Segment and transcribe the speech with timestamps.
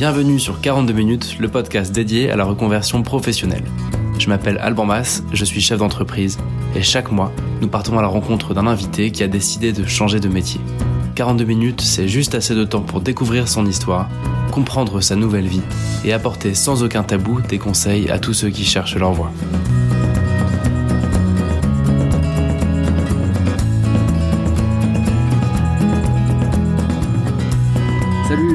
[0.00, 3.64] Bienvenue sur 42 minutes, le podcast dédié à la reconversion professionnelle.
[4.18, 6.38] Je m'appelle Alban Mas, je suis chef d'entreprise
[6.74, 7.30] et chaque mois,
[7.60, 10.58] nous partons à la rencontre d'un invité qui a décidé de changer de métier.
[11.16, 14.08] 42 minutes, c'est juste assez de temps pour découvrir son histoire,
[14.50, 15.60] comprendre sa nouvelle vie
[16.02, 19.30] et apporter sans aucun tabou des conseils à tous ceux qui cherchent leur voie.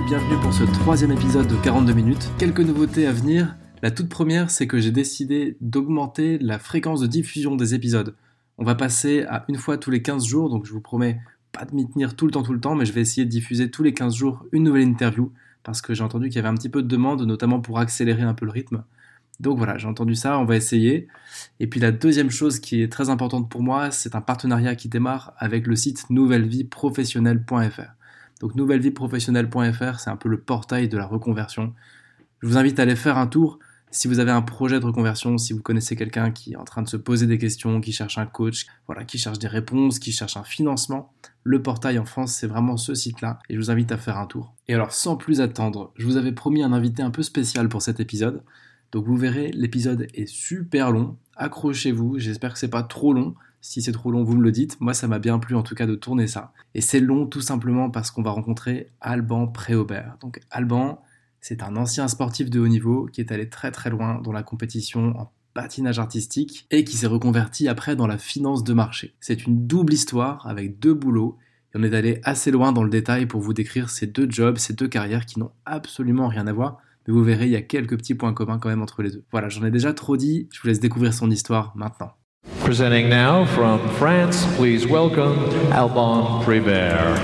[0.05, 2.30] Bienvenue pour ce troisième épisode de 42 minutes.
[2.38, 3.55] Quelques nouveautés à venir.
[3.82, 8.16] La toute première, c'est que j'ai décidé d'augmenter la fréquence de diffusion des épisodes.
[8.59, 11.20] On va passer à une fois tous les 15 jours, donc je vous promets
[11.52, 13.31] pas de m'y tenir tout le temps, tout le temps, mais je vais essayer de
[13.31, 15.31] diffuser tous les 15 jours une nouvelle interview,
[15.64, 18.22] parce que j'ai entendu qu'il y avait un petit peu de demande, notamment pour accélérer
[18.22, 18.84] un peu le rythme.
[19.40, 21.08] Donc voilà, j'ai entendu ça, on va essayer.
[21.59, 24.88] Et puis la deuxième chose qui est très importante pour moi, c'est un partenariat qui
[24.88, 27.95] démarre avec le site nouvelleVieProfessionnelle.fr.
[28.41, 31.73] Donc nouvellevieprofessionnelle.fr, c'est un peu le portail de la reconversion.
[32.41, 33.59] Je vous invite à aller faire un tour.
[33.91, 36.81] Si vous avez un projet de reconversion, si vous connaissez quelqu'un qui est en train
[36.81, 40.11] de se poser des questions, qui cherche un coach, voilà, qui cherche des réponses, qui
[40.11, 41.13] cherche un financement,
[41.44, 44.25] le portail en France, c'est vraiment ce site-là et je vous invite à faire un
[44.25, 44.53] tour.
[44.67, 47.81] Et alors sans plus attendre, je vous avais promis un invité un peu spécial pour
[47.81, 48.44] cet épisode.
[48.91, 51.17] Donc vous verrez, l'épisode est super long.
[51.38, 53.36] Accrochez-vous, j'espère que c'est pas trop long.
[53.67, 54.80] Si c'est trop long, vous me le dites.
[54.80, 56.53] Moi, ça m'a bien plu en tout cas de tourner ça.
[56.75, 60.17] Et c'est long tout simplement parce qu'on va rencontrer Alban Préaubert.
[60.22, 61.02] Donc Alban,
[61.41, 64.44] c'est un ancien sportif de haut niveau qui est allé très très loin dans la
[64.44, 69.16] compétition en patinage artistique et qui s'est reconverti après dans la finance de marché.
[69.19, 71.39] C'est une double histoire avec deux boulots
[71.73, 74.59] et on est allé assez loin dans le détail pour vous décrire ces deux jobs,
[74.59, 76.77] ces deux carrières qui n'ont absolument rien à voir.
[77.07, 79.23] Mais vous verrez, il y a quelques petits points communs quand même entre les deux.
[79.31, 82.13] Voilà, j'en ai déjà trop dit, je vous laisse découvrir son histoire maintenant.
[82.53, 85.38] Presenting now from France, please welcome
[85.71, 87.17] Alban Prébert.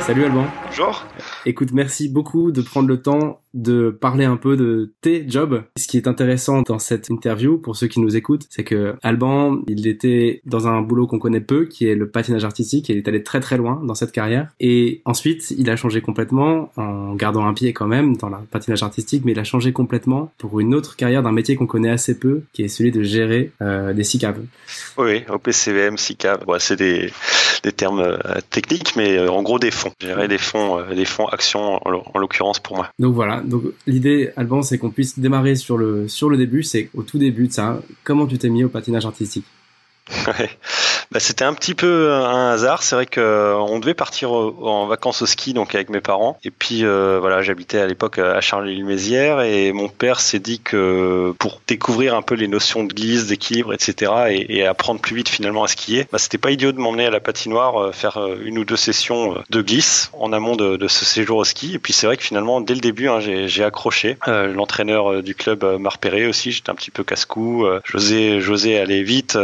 [0.00, 0.50] Salut Alban.
[0.66, 1.06] Bonjour.
[1.46, 5.64] Écoute, merci beaucoup de prendre le temps de parler un peu de tes jobs.
[5.76, 9.62] Ce qui est intéressant dans cette interview, pour ceux qui nous écoutent, c'est que Alban,
[9.66, 12.98] il était dans un boulot qu'on connaît peu, qui est le patinage artistique, et il
[12.98, 14.48] est allé très très loin dans cette carrière.
[14.60, 18.82] Et ensuite, il a changé complètement, en gardant un pied quand même dans le patinage
[18.82, 22.18] artistique, mais il a changé complètement pour une autre carrière d'un métier qu'on connaît assez
[22.18, 24.44] peu, qui est celui de gérer euh, des SICAV.
[24.98, 27.10] Oui, OPCVM, SICAV, bon, c'est des,
[27.62, 28.16] des termes euh,
[28.50, 29.92] techniques, mais euh, en gros des fonds.
[30.00, 32.88] Gérer des fonds, euh, des fonds actions en, en l'occurrence pour moi.
[32.98, 33.42] Donc voilà,
[33.86, 37.80] l'idée, Alban, c'est qu'on puisse démarrer sur le début, c'est au tout début de ça,
[38.04, 39.44] comment tu t'es mis au patinage artistique?
[40.26, 40.50] Ouais.
[41.12, 42.84] Bah, c'était un petit peu un hasard.
[42.84, 46.38] C'est vrai que euh, on devait partir en vacances au ski donc avec mes parents.
[46.44, 51.34] Et puis euh, voilà, j'habitais à l'époque à Charleville-Mézières et mon père s'est dit que
[51.38, 54.12] pour découvrir un peu les notions de glisse, d'équilibre, etc.
[54.30, 57.10] Et, et, apprendre plus vite finalement à skier, bah, c'était pas idiot de m'emmener à
[57.10, 61.04] la patinoire euh, faire une ou deux sessions de glisse en amont de, de ce
[61.04, 61.74] séjour au ski.
[61.74, 64.16] Et puis c'est vrai que finalement dès le début, hein, j'ai accroché.
[64.28, 66.52] Euh, L'entraîneur du club m'a repéré aussi.
[66.52, 67.66] J'étais un petit peu casse-cou.
[67.84, 69.36] J'osais, j'osais aller vite.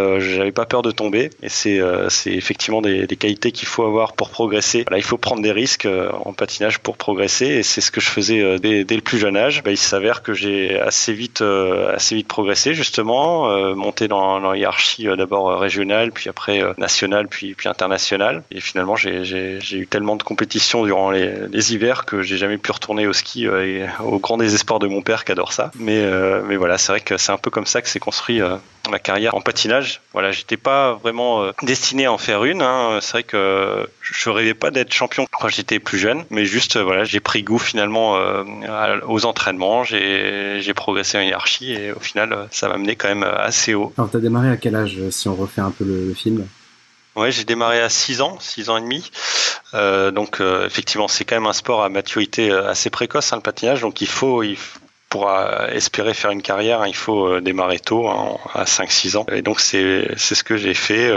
[0.57, 1.31] Pas peur de tomber.
[1.43, 4.85] Et c'est euh, c'est effectivement des, qualités qu'il faut avoir pour progresser.
[4.89, 8.01] Voilà, il faut prendre des risques euh, en patinage pour progresser et c'est ce que
[8.01, 9.63] je faisais euh, dès, le plus jeune âge.
[9.63, 14.57] Bah, il s'avère que j'ai assez vite assez vite progressé justement, monté dans, dans la
[14.57, 18.43] hiérarchie d'abord régionale, puis après nationale, puis puis internationale.
[18.51, 23.07] Et finalement, j'ai eu tellement de compétitions durant les, hivers que j'ai jamais pu retourner
[23.07, 25.71] au ski et au grand désespoir de mon père qui adore ça.
[25.79, 26.03] Mais
[26.49, 28.41] mais voilà, c'est vrai que c'est un peu comme ça que s'est construit
[28.91, 30.01] ma carrière en patinage.
[30.13, 32.63] Voilà, j'étais pas vraiment euh, destiné à en faire une.
[32.63, 32.99] Hein.
[33.01, 37.05] C'est vrai que je rêvais pas d'être champion quand j'étais plus jeune, mais juste voilà,
[37.05, 38.45] j'ai pris goût finalement euh,
[39.07, 43.75] aux entraînements, j'ai progressé en hiérarchie et au final, ça m'a mené quand même assez
[43.75, 43.93] haut.
[43.99, 46.47] Alors, t'as démarré à quel âge si on refait un peu le, le film?
[47.17, 49.11] Ouais, j'ai démarré à 6 ans, 6 ans et demi.
[49.73, 53.43] Euh, donc euh, effectivement, c'est quand même un sport à maturité assez précoce, hein, le
[53.43, 53.81] patinage.
[53.81, 54.79] Donc il faut, il faut
[55.17, 55.31] pour
[55.73, 59.27] espérer faire une carrière, il faut démarrer tôt, hein, à 5-6 ans.
[59.33, 61.11] Et donc c'est ce que j'ai fait.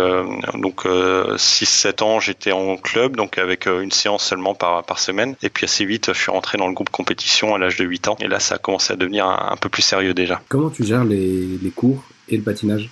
[0.53, 5.35] Donc 6-7 ans, j'étais en club, donc avec une séance seulement par par semaine.
[5.43, 8.07] Et puis assez vite, je suis rentré dans le groupe compétition à l'âge de 8
[8.07, 8.17] ans.
[8.21, 10.41] Et là, ça a commencé à devenir un, un peu plus sérieux déjà.
[10.47, 12.89] Comment tu gères les, les cours et le patinage?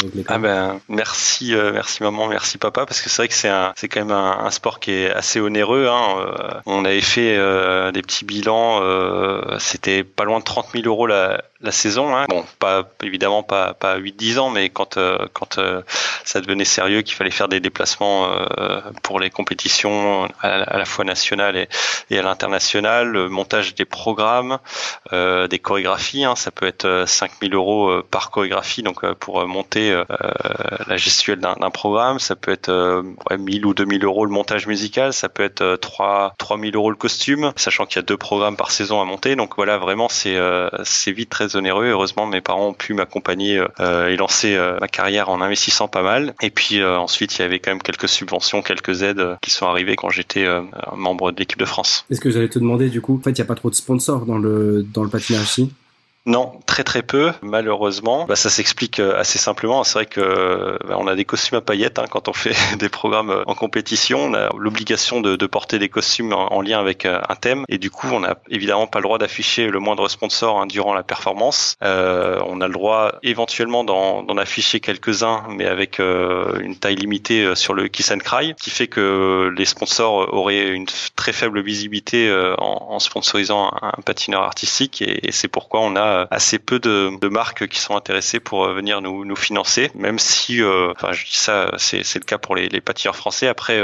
[0.00, 3.34] Avec les Ah ben merci, euh, merci maman, merci papa, parce que c'est vrai que
[3.34, 5.88] c'est un, c'est quand même un, un, sport qui est assez onéreux.
[5.88, 6.16] Hein.
[6.18, 8.80] Euh, on avait fait euh, des petits bilans,
[9.58, 12.16] c'était pas loin de 30 000 euros la, la saison.
[12.16, 12.26] Hein.
[12.28, 14.98] Bon, pas évidemment pas pas 8-10 ans, mais quand
[15.32, 15.60] quand
[16.24, 18.28] ça devenait sérieux, qu'il fallait faire des déplacements
[19.02, 21.68] pour les compétitions à, la fois nationales et,
[22.10, 24.58] et à l'international, le montage des programmes,
[25.12, 26.36] des chorégraphies, hein.
[26.36, 30.02] ça peut être 5 000 euros par chorégraphie, donc pour monter
[30.86, 35.12] la gestuelle d'un programme, ça peut être ouais, 1000 ou 2000 euros le montage musical,
[35.12, 38.70] ça peut être 3 3000 euros le costume, sachant qu'il y a deux programmes par
[38.70, 39.36] saison à monter.
[39.36, 44.88] Donc voilà, vraiment c'est vite très Heureusement, mes parents ont pu m'accompagner et lancer ma
[44.88, 46.34] carrière en investissant pas mal.
[46.42, 49.96] Et puis ensuite, il y avait quand même quelques subventions, quelques aides qui sont arrivées
[49.96, 50.46] quand j'étais
[50.96, 52.04] membre de l'équipe de France.
[52.10, 53.74] Est-ce que j'allais te demander du coup, en fait, il n'y a pas trop de
[53.74, 55.46] sponsors dans le dans le patinage
[56.26, 58.24] non, très très peu, malheureusement.
[58.24, 59.84] Bah, ça s'explique euh, assez simplement.
[59.84, 62.88] C'est vrai que bah, on a des costumes à paillettes hein, quand on fait des
[62.88, 64.20] programmes euh, en compétition.
[64.20, 67.76] On a l'obligation de, de, porter des costumes en, lien avec euh, un thème, et
[67.76, 71.02] du coup, on n'a évidemment pas le droit d'afficher le moindre sponsor hein, durant la
[71.02, 71.76] performance.
[71.82, 77.74] Euh, on a le droit éventuellement d'en afficher quelques-uns, mais avec une taille limitée sur
[77.74, 80.86] le Kiss and Cry, qui fait que les sponsors auraient une
[81.16, 86.26] très faible visibilité en, en, sponsorisant un, patineur artistique, et c'est pourquoi on a euh,
[86.30, 90.18] assez peu de, de, marques qui sont intéressées pour euh, venir nous, nous financer, même
[90.18, 93.48] si, euh, enfin, je dis ça, c'est le cas pour les, les patineurs français.
[93.48, 93.80] Après,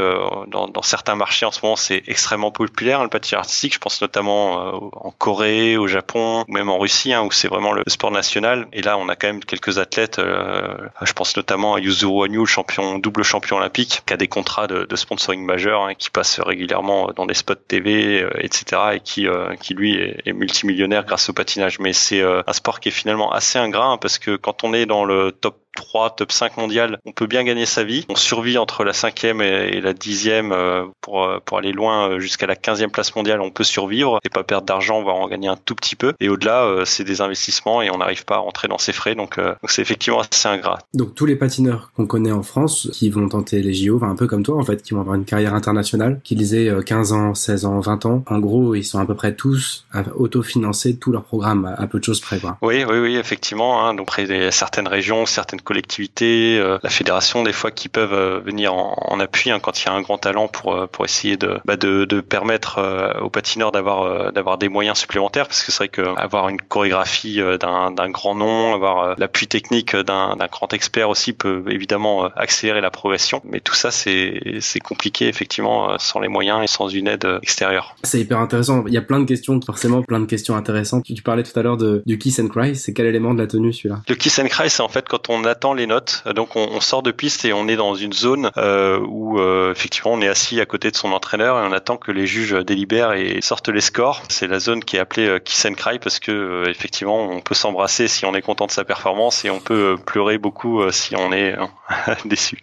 [0.48, 3.74] dans, dans, certains marchés en ce moment, c'est extrêmement populaire le patinage artistique.
[3.74, 7.72] Je pense notamment en Corée, au Japon, ou même en Russie, hein, où c'est vraiment
[7.72, 8.66] le sport national.
[8.72, 10.20] Et là, on a quand même quelques athlètes.
[10.20, 14.84] je pense notamment à Yuzuru Wanyu, champion, double champion olympique, qui a des contrats de,
[14.84, 19.26] de sponsoring majeurs, hein, qui passe régulièrement dans des spots TV, etc., et qui,
[19.60, 21.78] qui lui est, est multimillionnaire grâce au patinage.
[21.78, 24.72] Mais c'est euh, un sport qui est finalement assez ingrat hein, parce que quand on
[24.72, 28.04] est dans le top 3, top 5 mondial, on peut bien gagner sa vie.
[28.08, 32.46] On survit entre la cinquième et la dixième euh, pour, euh, pour aller loin jusqu'à
[32.46, 33.40] la quinzième place mondiale.
[33.40, 36.14] On peut survivre et pas perdre d'argent, voire en gagner un tout petit peu.
[36.20, 39.14] Et au-delà, c'est des investissements et on n'arrive pas à rentrer dans ses frais.
[39.14, 40.78] Donc c'est effectivement assez ingrat.
[40.94, 44.26] Donc tous les patineurs qu'on connaît en France qui vont tenter les JO, un peu
[44.26, 47.64] comme toi en fait, qui vont avoir une carrière internationale, qui aient 15 ans, 16
[47.64, 49.86] ans, 20 ans, en gros ils sont à peu près tous
[50.16, 52.38] autofinancés tout leur programme à peu de choses près.
[52.38, 52.58] Quoi.
[52.62, 53.84] Oui, oui, oui, effectivement.
[53.84, 58.12] Hein, donc près des certaines régions, certaines collectivités, euh, la fédération des fois qui peuvent
[58.12, 60.86] euh, venir en, en appui hein, quand il y a un grand talent pour euh,
[60.86, 62.80] pour essayer de bah, de, de, permettre
[63.22, 67.40] aux patineurs d'avoir d'avoir des moyens supplémentaires parce que c'est vrai que avoir une chorégraphie
[67.60, 72.80] d'un d'un grand nom, avoir l'appui technique d'un d'un grand expert aussi peut évidemment accélérer
[72.80, 73.40] la progression.
[73.44, 77.96] Mais tout ça c'est c'est compliqué effectivement sans les moyens et sans une aide extérieure.
[78.02, 78.84] C'est hyper intéressant.
[78.86, 81.04] Il y a plein de questions, forcément plein de questions intéressantes.
[81.04, 82.76] Tu parlais tout à l'heure de du kiss and cry.
[82.76, 84.02] C'est quel élément de la tenue celui-là?
[84.08, 86.24] Le kiss and cry, c'est en fait quand on attend les notes.
[86.34, 89.72] Donc on, on, sort de piste et on est dans une zone euh, où euh,
[89.72, 92.52] effectivement on est assis à côté de son entraîneur et on attend que les juges
[92.64, 94.22] délibèrent et sortent les scores.
[94.28, 97.54] C'est la zone qui est appelée kiss and cry parce que euh, effectivement on peut
[97.54, 101.32] s'embrasser si on est content de sa performance et on peut pleurer beaucoup si on
[101.32, 101.54] est
[102.24, 102.58] déçu.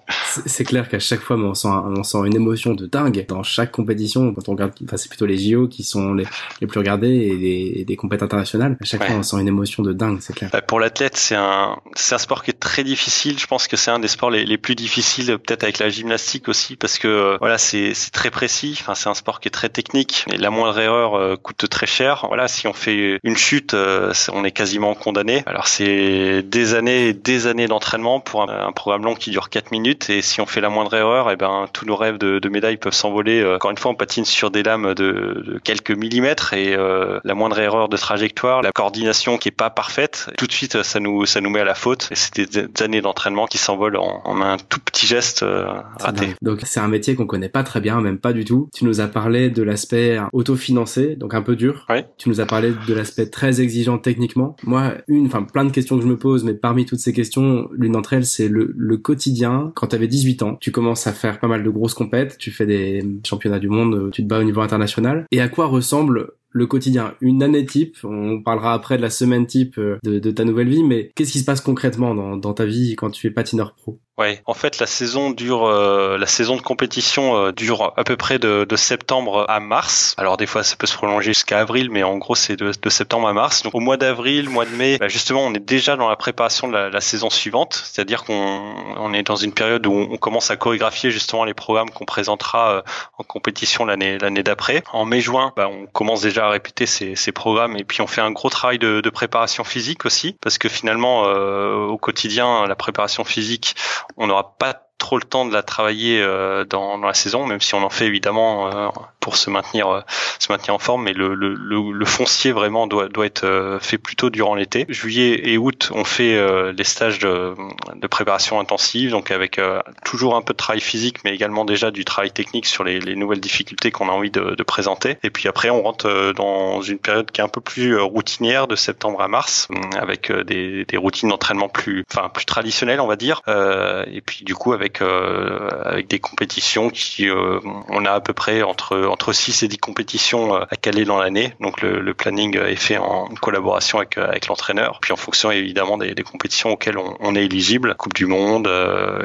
[0.46, 3.72] C'est clair qu'à chaque fois on sent, on sent une émotion de dingue dans chaque
[3.72, 4.34] compétition.
[4.34, 6.26] Quand on regarde, enfin c'est plutôt les JO qui sont les,
[6.62, 8.78] les plus regardés et les, les compétitions internationales.
[8.82, 10.50] À chaque fois on sent une émotion de dingue, c'est clair.
[10.68, 13.40] Pour l'athlète, c'est un, c'est un sport qui est très difficile.
[13.40, 16.76] Je pense que c'est un des sports les, plus difficiles, peut-être avec la gymnastique aussi,
[16.76, 18.78] parce que euh, voilà, c'est, très précis.
[18.80, 22.26] Enfin, c'est un sport qui est très technique la moindre erreur euh, coûte très cher.
[22.28, 25.44] Voilà, si on fait une chute, euh, on est quasiment condamné.
[25.46, 30.10] Alors c'est des années des années d'entraînement pour un, programme long qui dure 4 minutes
[30.10, 32.50] et si on fait la moindre erreur, et eh ben tous nos rêves de, de
[32.50, 33.44] médailles peuvent s'envoler.
[33.46, 37.90] Encore une fois, on patine sur des lames de, quelques millimètres et la moindre erreur
[37.90, 41.50] de trajectoire, la coordination qui est pas parfaite, tout de suite ça nous ça nous
[41.50, 42.10] met à la faute.
[42.12, 45.66] Et des années d'entraînement qui s'envolent en, en, un tout petit geste euh,
[46.00, 46.36] raté.
[46.42, 48.70] Donc c'est un métier qu'on connaît pas très bien, même pas du tout.
[48.74, 51.86] Tu nous as parlé de l'aspect autofinancé, donc un peu dur.
[51.90, 51.98] Oui.
[52.18, 54.56] Tu nous as parlé de l'aspect très exigeant techniquement.
[54.64, 57.68] Moi, une, enfin plein de questions que je me pose, mais parmi toutes ces questions,
[57.74, 59.72] l'une d'entre elles, c'est le, le quotidien.
[59.76, 62.52] Quand tu avais 18 ans, tu commences à faire pas mal de grosses compètes, tu
[62.52, 65.26] fais des championnats du monde, tu te bats au niveau international.
[65.32, 67.98] Et à quoi ressemble le quotidien, une année type.
[68.04, 71.40] On parlera après de la semaine type euh, de, ta nouvelle vie, mais qu'est-ce qui
[71.40, 74.00] se passe concrètement dans, ta vie quand tu es patineur pro?
[74.18, 78.18] Ouais, en fait, la saison dure, euh, la saison de compétition euh, dure à peu
[78.18, 80.16] près de, de, septembre à mars.
[80.18, 82.90] Alors des fois, ça peut se prolonger jusqu'à avril, mais en gros, c'est de, de,
[82.90, 83.62] septembre à mars.
[83.62, 86.68] Donc au mois d'avril, mois de mai, bah, justement, on est déjà dans la préparation
[86.68, 90.50] de la, la saison suivante, c'est-à-dire qu'on on est dans une période où on commence
[90.50, 92.82] à chorégraphier justement les programmes qu'on présentera euh,
[93.20, 94.84] en compétition l'année l'année d'après.
[94.94, 98.22] En mai-juin, bah, on commence déjà à répéter ces, ces, programmes et puis on fait
[98.22, 103.24] un gros travail de, de préparation physique aussi, parce que finalement, au quotidien, la préparation
[103.24, 103.76] physique
[104.16, 107.76] on n'aura pas trop le temps de la travailler euh, dans, la saison, même si
[107.76, 108.90] on en fait évidemment euh,
[109.28, 110.02] pour se maintenir euh,
[110.40, 111.04] se maintenir en forme.
[111.04, 114.86] Mais le, le, le, foncier vraiment doit, doit être fait plutôt durant l'été.
[114.90, 116.38] Juillet et août, on fait
[116.72, 117.54] les stages de,
[117.96, 119.60] de, préparation intensive, donc avec
[120.06, 123.16] toujours un peu de travail physique, mais également déjà du travail technique sur les, les
[123.16, 125.18] nouvelles difficultés qu'on a envie de, de, présenter.
[125.24, 128.76] Et puis après, on rentre dans une période qui est un peu plus routinière, de
[128.76, 129.68] septembre à mars,
[130.00, 133.42] avec des, des routines d'entraînement plus, enfin plus traditionnelles, on va dire.
[133.48, 138.34] et puis du coup avec avec euh, des compétitions qui euh, on a à peu
[138.34, 141.54] près entre entre 6 et 10 compétitions euh, à caler dans l'année.
[141.60, 145.00] Donc le, planning est fait en collaboration avec avec l'entraîneur.
[145.02, 147.96] Puis en fonction évidemment des, compétitions auxquelles on, est éligible.
[147.96, 148.70] Coupe du monde,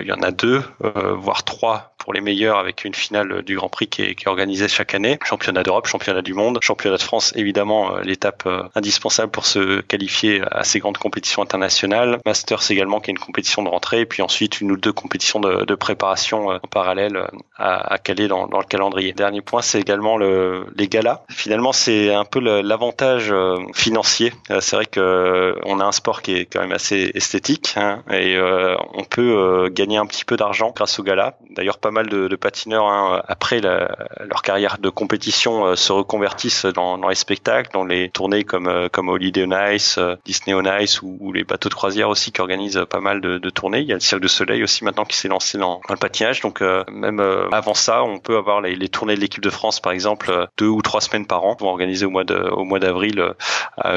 [0.00, 0.62] il y en a deux,
[1.16, 4.94] voire trois pour les meilleurs avec une finale du Grand Prix qui est, organisée chaque
[4.94, 5.18] année.
[5.24, 9.80] Championnat d'Europe, championnat du monde, championnat de France, évidemment euh, l'étape euh, indispensable pour se
[9.82, 12.18] qualifier à ces grandes compétitions internationales.
[12.26, 15.40] Masters également qui est une compétition de rentrée et puis ensuite une ou deux compétitions
[15.40, 19.12] de, préparation euh, en parallèle à, à caler dans, dans, le calendrier.
[19.12, 21.22] Dernier point, c'est également le, les galas.
[21.28, 23.34] Finalement, c'est un peu l'avantage
[23.74, 24.32] financier.
[24.60, 28.38] C'est vrai que on a un sport qui est quand même assez esthétique hein, et
[28.94, 31.34] on peut gagner un petit peu d'argent grâce aux galas.
[31.50, 33.96] D'ailleurs, pas mal de, de patineurs hein, après la,
[34.26, 38.68] leur carrière de compétition euh, se reconvertissent dans, dans, les spectacles, dans les tournées comme
[38.68, 42.32] euh, comme Holiday on Ice, euh, Disney on Ice ou, les bateaux de croisière aussi
[42.32, 43.80] qui organisent pas mal de, de, tournées.
[43.80, 45.98] Il y a le Cirque de Soleil aussi maintenant qui s'est lancé dans, dans, le
[45.98, 46.40] patinage.
[46.40, 46.60] Donc
[46.90, 47.20] même
[47.52, 50.68] avant ça, on peut avoir les, les tournées de l'équipe de France par exemple deux
[50.68, 53.34] ou trois semaines par an, vont organiser au mois de au mois d'avril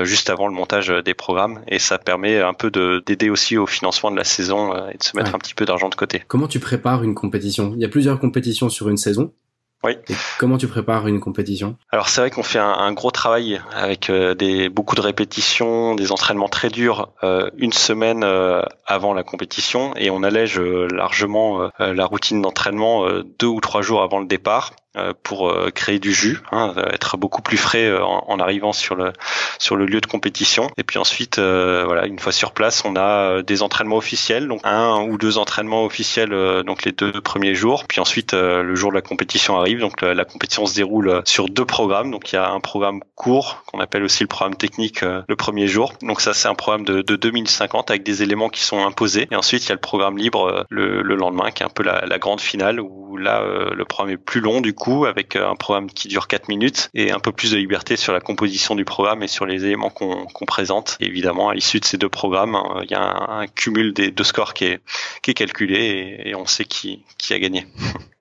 [0.04, 2.70] juste avant le montage des programmes et ça permet un peu
[3.06, 5.90] d'aider aussi au financement de la saison et de se mettre un petit peu d'argent
[5.90, 6.24] de côté.
[6.28, 7.74] Comment tu prépares une compétition?
[7.76, 9.32] Il y a plusieurs compétitions sur une saison.
[9.84, 9.92] Oui.
[10.10, 11.78] Et comment tu prépares une compétition?
[11.92, 15.94] Alors c'est vrai qu'on fait un, un, gros travail avec euh, des beaucoup de répétitions,
[15.94, 20.88] des entraînements très durs euh, une semaine euh, avant la compétition et on allège euh,
[20.88, 23.06] largement euh, la routine d'entraînement
[23.38, 24.85] deux ou trois jours avant le départ euh,
[25.24, 28.96] pour euh, créer du jus, hein, être beaucoup plus frais euh, en, en, arrivant sur
[28.96, 29.12] le
[29.60, 30.70] sur le lieu de compétition.
[30.78, 35.02] Et puis ensuite, voilà, une fois sur place, on a des entraînements officiels, donc un
[35.04, 36.30] ou deux entraînements officiels,
[36.66, 37.86] donc les deux premiers jours.
[37.88, 41.50] Puis ensuite, le jour de la compétition arrive, donc la, la, compétition se déroule sur
[41.50, 42.12] deux programmes.
[42.12, 45.68] Donc il y a un programme court qu'on appelle aussi le programme technique le premier
[45.68, 45.94] jour.
[46.02, 49.28] Donc ça, c'est un programme de, de 2050 avec des éléments qui sont imposés.
[49.32, 51.84] Et ensuite, il y a le programme libre le, le lendemain, qui est un peu
[51.84, 53.42] la, la grande finale où là,
[53.74, 56.90] le programme est plus long du coup avec euh, un programme qui dure 4 minutes
[56.94, 59.90] et un peu plus de liberté sur la composition du programme et sur les éléments
[59.90, 60.98] qu'on présente.
[61.00, 64.24] évidemment, à l'issue de ces deux programmes, euh, il y a un, cumul des deux
[64.24, 64.82] scores qui est,
[65.34, 67.66] calculé et, on sait qui, a gagné.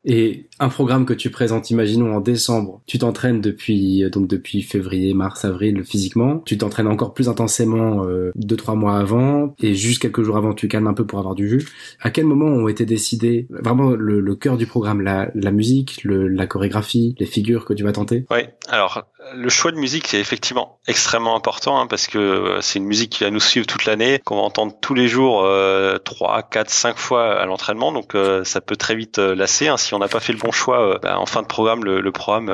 [0.06, 5.14] Et un programme que tu présentes, imaginons en décembre, tu t'entraînes depuis donc depuis février,
[5.14, 10.02] mars, avril physiquement, tu t'entraînes encore plus intensément euh, deux trois mois avant et juste
[10.02, 11.66] quelques jours avant tu calmes un peu pour avoir du jus.
[12.02, 16.04] À quel moment ont été décidés vraiment le, le cœur du programme, la, la musique,
[16.04, 18.26] le, la chorégraphie, les figures que tu vas tenter?
[18.30, 22.78] Oui, alors le choix de musique est effectivement extrêmement important hein, parce que euh, c'est
[22.78, 25.98] une musique qui va nous suivre toute l'année, qu'on va entendre tous les jours euh,
[25.98, 29.68] 3, 4, 5 fois à l'entraînement, donc euh, ça peut très vite euh, lasser.
[29.68, 32.00] Hein, si on n'a pas fait le bon choix bah, en fin de programme, le,
[32.00, 32.52] le programme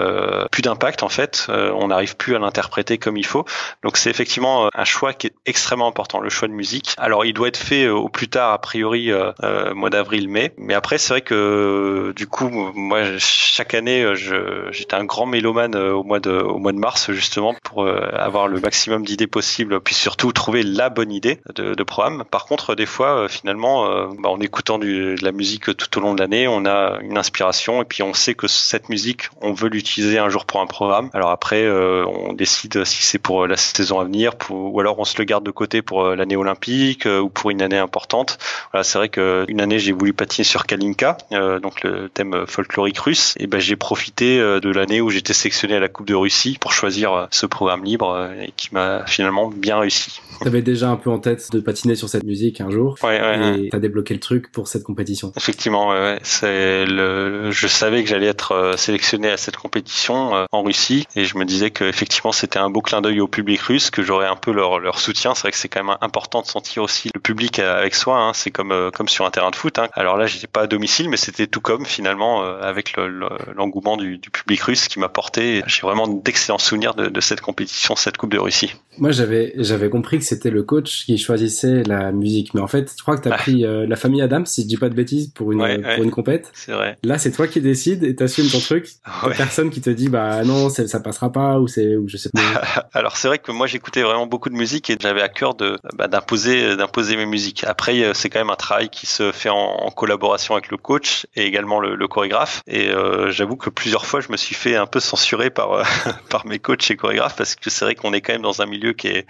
[0.50, 3.44] plus d'impact en fait, on n'arrive plus à l'interpréter comme il faut.
[3.82, 6.94] Donc c'est effectivement un choix qui est extrêmement important, le choix de musique.
[6.98, 9.10] Alors il doit être fait au plus tard, a priori
[9.74, 15.26] mois d'avril-mai, mais après c'est vrai que du coup moi chaque année j'étais un grand
[15.26, 19.26] mélomane au mois de au mois de mars justement pour euh, avoir le maximum d'idées
[19.26, 22.24] possibles, puis surtout trouver la bonne idée de, de programme.
[22.30, 25.98] Par contre, des fois, euh, finalement, euh, bah, en écoutant du, de la musique tout
[25.98, 29.28] au long de l'année, on a une inspiration et puis on sait que cette musique,
[29.40, 31.10] on veut l'utiliser un jour pour un programme.
[31.12, 35.04] Alors après, on décide si c'est pour la saison à venir, pour, ou alors on
[35.04, 38.38] se le garde de côté pour l'année olympique ou pour une année importante.
[38.72, 41.16] Voilà, c'est vrai qu'une année j'ai voulu patiner sur Kalinka,
[41.62, 45.80] donc le thème folklorique russe, et ben j'ai profité de l'année où j'étais sélectionné à
[45.80, 50.20] la Coupe de Russie Pour choisir ce programme libre et qui m'a finalement bien réussi.
[50.42, 52.96] T'avais déjà un peu en tête de patiner sur cette musique un jour.
[53.02, 55.32] Ouais, ouais, et t'as débloqué le truc pour cette compétition.
[55.36, 57.50] Effectivement, ouais, c'est le.
[57.50, 61.36] Je savais que j'allais être euh, sélectionné à cette compétition euh, en Russie et je
[61.36, 64.36] me disais que effectivement c'était un beau clin d'œil au public russe, que j'aurais un
[64.36, 65.34] peu leur, leur soutien.
[65.34, 68.18] C'est vrai que c'est quand même important de sentir aussi le public avec soi.
[68.18, 68.32] Hein.
[68.32, 69.78] C'est comme euh, comme sur un terrain de foot.
[69.78, 69.88] Hein.
[69.92, 72.96] Alors là, j'étais pas à domicile, mais c'était tout comme finalement avec
[73.54, 75.62] l'engouement le, du, du, public russe qui m'a porté.
[75.66, 78.74] J'ai vraiment d'excellents souvenirs de, de cette compétition, cette Coupe de Russie.
[78.98, 82.54] Moi, j'avais j'avais compris que c'était le coach qui choisissait la musique.
[82.54, 84.66] Mais en fait, je crois que tu as pris euh, la famille Adams, si je
[84.66, 86.50] dis pas de bêtises, pour une, pour une compète.
[86.54, 86.98] C'est vrai.
[87.02, 88.88] Là, c'est toi qui décides et t'assumes ton truc.
[89.22, 89.34] Ouais.
[89.36, 92.40] Personne qui te dit, bah non, ça passera pas ou c'est, ou je sais pas.
[92.94, 95.76] Alors, c'est vrai que moi, j'écoutais vraiment beaucoup de musique et j'avais à cœur de,
[95.94, 97.64] bah, d'imposer, d'imposer mes musiques.
[97.64, 101.26] Après, euh, c'est quand même un travail qui se fait en, collaboration avec le coach
[101.34, 102.62] et également le, le chorégraphe.
[102.66, 105.82] Et euh, j'avoue que plusieurs fois, je me suis fait un peu censurer par, euh,
[106.28, 108.66] par mes coachs et chorégraphes parce que c'est vrai qu'on est quand même dans un
[108.66, 109.26] milieu qui est,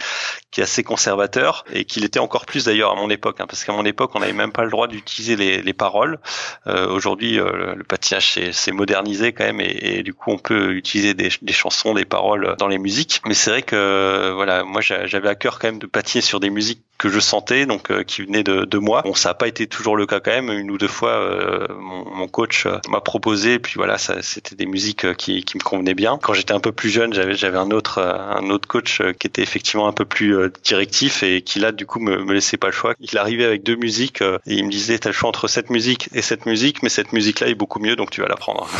[0.50, 3.64] qui est assez conservateur et qu'il était encore plus d'ailleurs à mon époque, hein, parce
[3.64, 6.18] qu'à mon époque, on n'avait même pas le droit d'utiliser les, les, paroles.
[6.66, 10.72] Euh, Aujourd'hui, euh, le patinage s'est modernisé quand même, et, et, du coup, on peut
[10.72, 13.20] utiliser des, des, chansons, des paroles dans les musiques.
[13.26, 16.50] Mais c'est vrai que voilà, moi, j'avais à cœur quand même de patiner sur des
[16.50, 19.00] musiques que je sentais, donc euh, qui venaient de, de, moi.
[19.02, 20.50] Bon, ça n'a pas été toujours le cas quand même.
[20.50, 24.54] Une ou deux fois, euh, mon, mon, coach euh, m'a proposé, et puis voilà, c'était
[24.54, 26.18] des musiques qui, qui, me convenaient bien.
[26.22, 29.42] Quand j'étais un peu plus jeune, j'avais j'avais un autre un autre coach qui était
[29.42, 32.74] effectivement un peu plus directif et qui là, du coup, me, me laissait pas le
[32.74, 32.92] choix.
[33.00, 36.10] Il arrivait avec deux musiques et il me disait, t'as le choix entre cette musique
[36.12, 38.68] et cette musique, mais cette musique-là est beaucoup mieux, donc tu vas la prendre.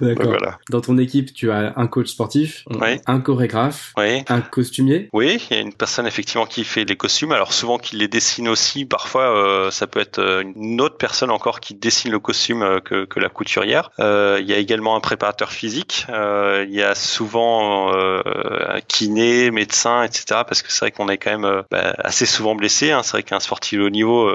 [0.00, 0.26] D'accord.
[0.26, 0.58] Voilà.
[0.70, 2.96] Dans ton équipe, tu as un coach sportif, oui.
[3.06, 4.22] un chorégraphe, oui.
[4.28, 5.08] un costumier.
[5.12, 7.32] Oui, il y a une personne effectivement qui fait les costumes.
[7.32, 8.84] Alors souvent qui les dessine aussi.
[8.84, 10.20] Parfois, euh, ça peut être
[10.54, 13.90] une autre personne encore qui dessine le costume euh, que, que, la couturière.
[13.98, 16.06] Euh, il y a également un préparateur physique.
[16.10, 18.22] Euh, il y a souvent euh,
[18.68, 20.42] un kiné, médecin, etc.
[20.46, 22.92] Parce que c'est vrai qu'on est quand même bah, assez souvent blessé.
[22.92, 23.02] Hein.
[23.02, 24.30] C'est vrai qu'un sportif au niveau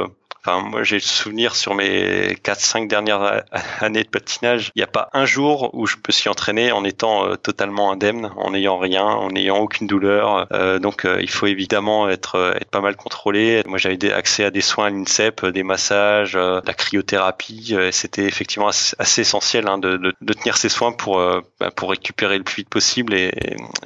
[0.49, 3.43] Enfin, moi, j'ai le souvenir sur mes 4-5 dernières
[3.81, 6.83] années de patinage, il n'y a pas un jour où je me suis entraîné en
[6.83, 10.47] étant euh, totalement indemne, en n'ayant rien, en n'ayant aucune douleur.
[10.51, 13.61] Euh, donc, euh, il faut évidemment être, être pas mal contrôlé.
[13.67, 17.75] Moi, j'avais accès à des soins à l'INSEP, des massages, la cryothérapie.
[17.91, 21.17] c'était effectivement assez, essentiel hein, de, de, de, tenir ces soins pour,
[21.59, 23.31] bah, pour récupérer le plus vite possible et,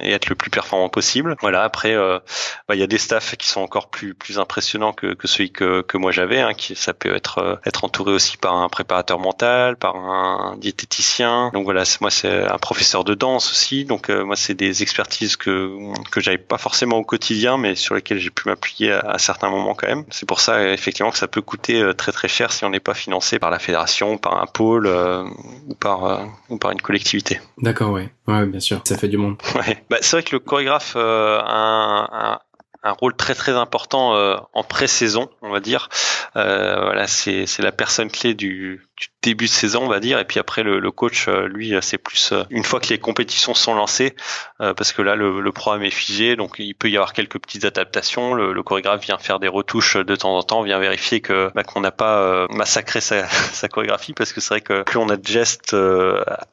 [0.00, 1.36] et, être le plus performant possible.
[1.40, 1.62] Voilà.
[1.62, 5.28] Après, bah, il y a des staffs qui sont encore plus, plus impressionnants que, que
[5.28, 6.40] celui que, que moi j'avais.
[6.40, 11.50] Hein, ça peut être euh, être entouré aussi par un préparateur mental, par un diététicien.
[11.52, 13.84] Donc voilà, moi c'est un professeur de danse aussi.
[13.84, 15.76] Donc euh, moi c'est des expertises que
[16.10, 19.50] que j'avais pas forcément au quotidien, mais sur lesquelles j'ai pu m'appuyer à, à, certains
[19.50, 20.04] moments quand même.
[20.10, 22.80] C'est pour ça effectivement que ça peut coûter euh, très très cher si on n'est
[22.80, 27.40] pas financé par la fédération, par un pôle ou par ou par une collectivité.
[27.58, 29.36] D'accord, ouais, ouais, bien sûr, ça fait du monde.
[29.54, 32.40] Ouais, bah, c'est vrai que le chorégraphe a un, un
[32.84, 35.88] un rôle très très important euh, en pré-saison, on va dire.
[36.36, 38.86] Euh, voilà, c'est la personne clé du
[39.22, 42.32] début de saison, on va dire, et puis après le, coach, euh, lui, c'est plus
[42.32, 44.14] euh, une fois que les compétitions sont lancées,
[44.60, 47.64] euh, parce que là le, programme est figé, donc il peut y avoir quelques petites
[47.64, 48.34] adaptations.
[48.34, 51.80] Le, chorégraphe vient faire des retouches de temps en temps, vient vérifier que bah, qu'on
[51.80, 53.26] n'a pas massacré sa,
[53.68, 55.76] chorégraphie, parce que c'est vrai que plus on a de gestes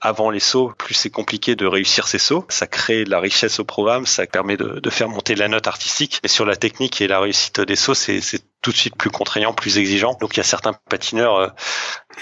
[0.01, 2.45] avant les sauts, plus c'est compliqué de réussir ces sauts.
[2.49, 5.67] Ça crée de la richesse au programme, ça permet de, de faire monter la note
[5.67, 6.19] artistique.
[6.23, 8.21] Mais sur la technique et la réussite des sauts, c'est
[8.61, 10.15] tout de suite plus contraignant, plus exigeant.
[10.21, 11.47] Donc il y a certains patineurs euh,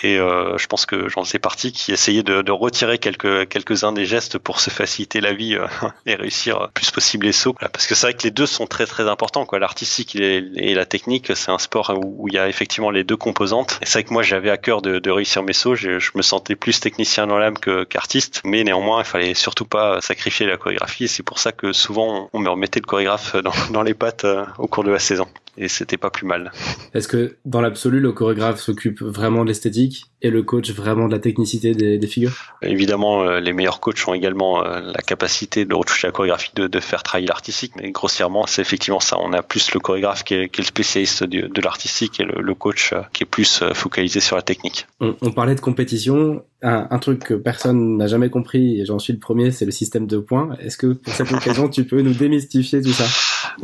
[0.03, 3.83] et euh, je pense que j'en sais partie qui essayaient de, de, retirer quelques quelques
[3.83, 5.67] uns des gestes pour se faciliter la vie euh,
[6.05, 7.53] et réussir le plus possible les sauts.
[7.53, 9.45] Parce que c'est vrai que les deux sont très très importants.
[9.45, 13.17] Quoi, l'artistique et, la technique, c'est un sport où, il y a effectivement les deux
[13.17, 13.79] composantes.
[13.83, 15.75] C'est vrai que moi j'avais à cœur de, de réussir mes sauts.
[15.75, 20.01] Je, je, me sentais plus technicien dans l'âme qu'artiste, mais néanmoins il fallait surtout pas
[20.01, 21.07] sacrifier la chorégraphie.
[21.07, 24.25] C'est pour ça que souvent on me remettait le chorégraphe dans, dans les pattes
[24.57, 25.27] au cours de la saison
[25.59, 26.51] et c'était pas plus mal.
[26.93, 30.05] Est-ce que dans l'absolu, le chorégraphe s'occupe vraiment de l'esthétique?
[30.21, 32.33] Et le coach vraiment de la technicité des, des figures?
[32.61, 36.67] Évidemment, euh, les meilleurs coachs ont également euh, la capacité de retoucher la chorégraphie, de,
[36.67, 39.17] de faire travailler l'artistique, mais grossièrement, c'est effectivement ça.
[39.19, 42.23] On a plus le chorégraphe qui est, qui est le spécialiste de, de l'artistique et
[42.23, 44.87] le, le, coach euh, qui est plus focalisé sur la technique.
[44.99, 46.43] On, on parlait de compétition.
[46.61, 49.71] Un, un, truc que personne n'a jamais compris, et j'en suis le premier, c'est le
[49.71, 50.57] système de points.
[50.59, 53.05] Est-ce que pour cette occasion, tu peux nous démystifier tout ça?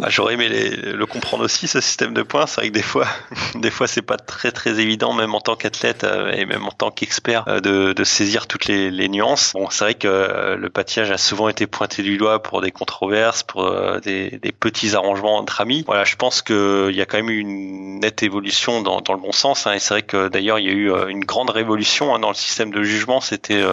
[0.02, 2.46] Ah, J'aurais aimé les, le comprendre aussi, ce système de points.
[2.48, 3.06] C'est vrai que des fois,
[3.56, 6.92] des fois, c'est pas très très évident, même en tant qu'athlète, et même en tant
[6.92, 9.54] qu'expert de, de, saisir toutes les, nuances.
[9.54, 13.44] Bon, c'est vrai que le patinage a souvent été pointé du doigt pour des controverses,
[13.44, 13.70] pour
[14.02, 15.84] des, des, petits arrangements entre amis.
[15.86, 19.32] Voilà, je pense qu'il y a quand même eu une nette évolution dans, le bon
[19.32, 19.68] sens.
[19.68, 22.30] Hein, et c'est vrai que d'ailleurs il y a eu une grande révolution hein, dans
[22.30, 23.22] le système de jugement.
[23.22, 23.64] C'était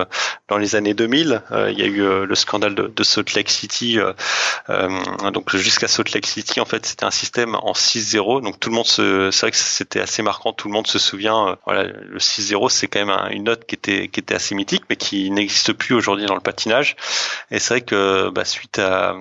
[0.49, 1.43] dans les années 2000.
[1.71, 3.99] il y a eu le scandale de, de Salt Lake City.
[4.69, 8.43] donc jusqu'à Salt Lake City, en fait, c'était un système en 6-0.
[8.43, 10.53] Donc tout le monde se, c'est vrai que c'était assez marquant.
[10.53, 11.49] Tout le monde se souvient.
[11.49, 15.31] Euh, voilà, le 6-0, c'est quand même une note qui était assez mythique, mais qui
[15.31, 16.97] n'existe plus aujourd'hui dans le patinage.
[17.51, 19.17] Et c'est vrai que bah, suite à,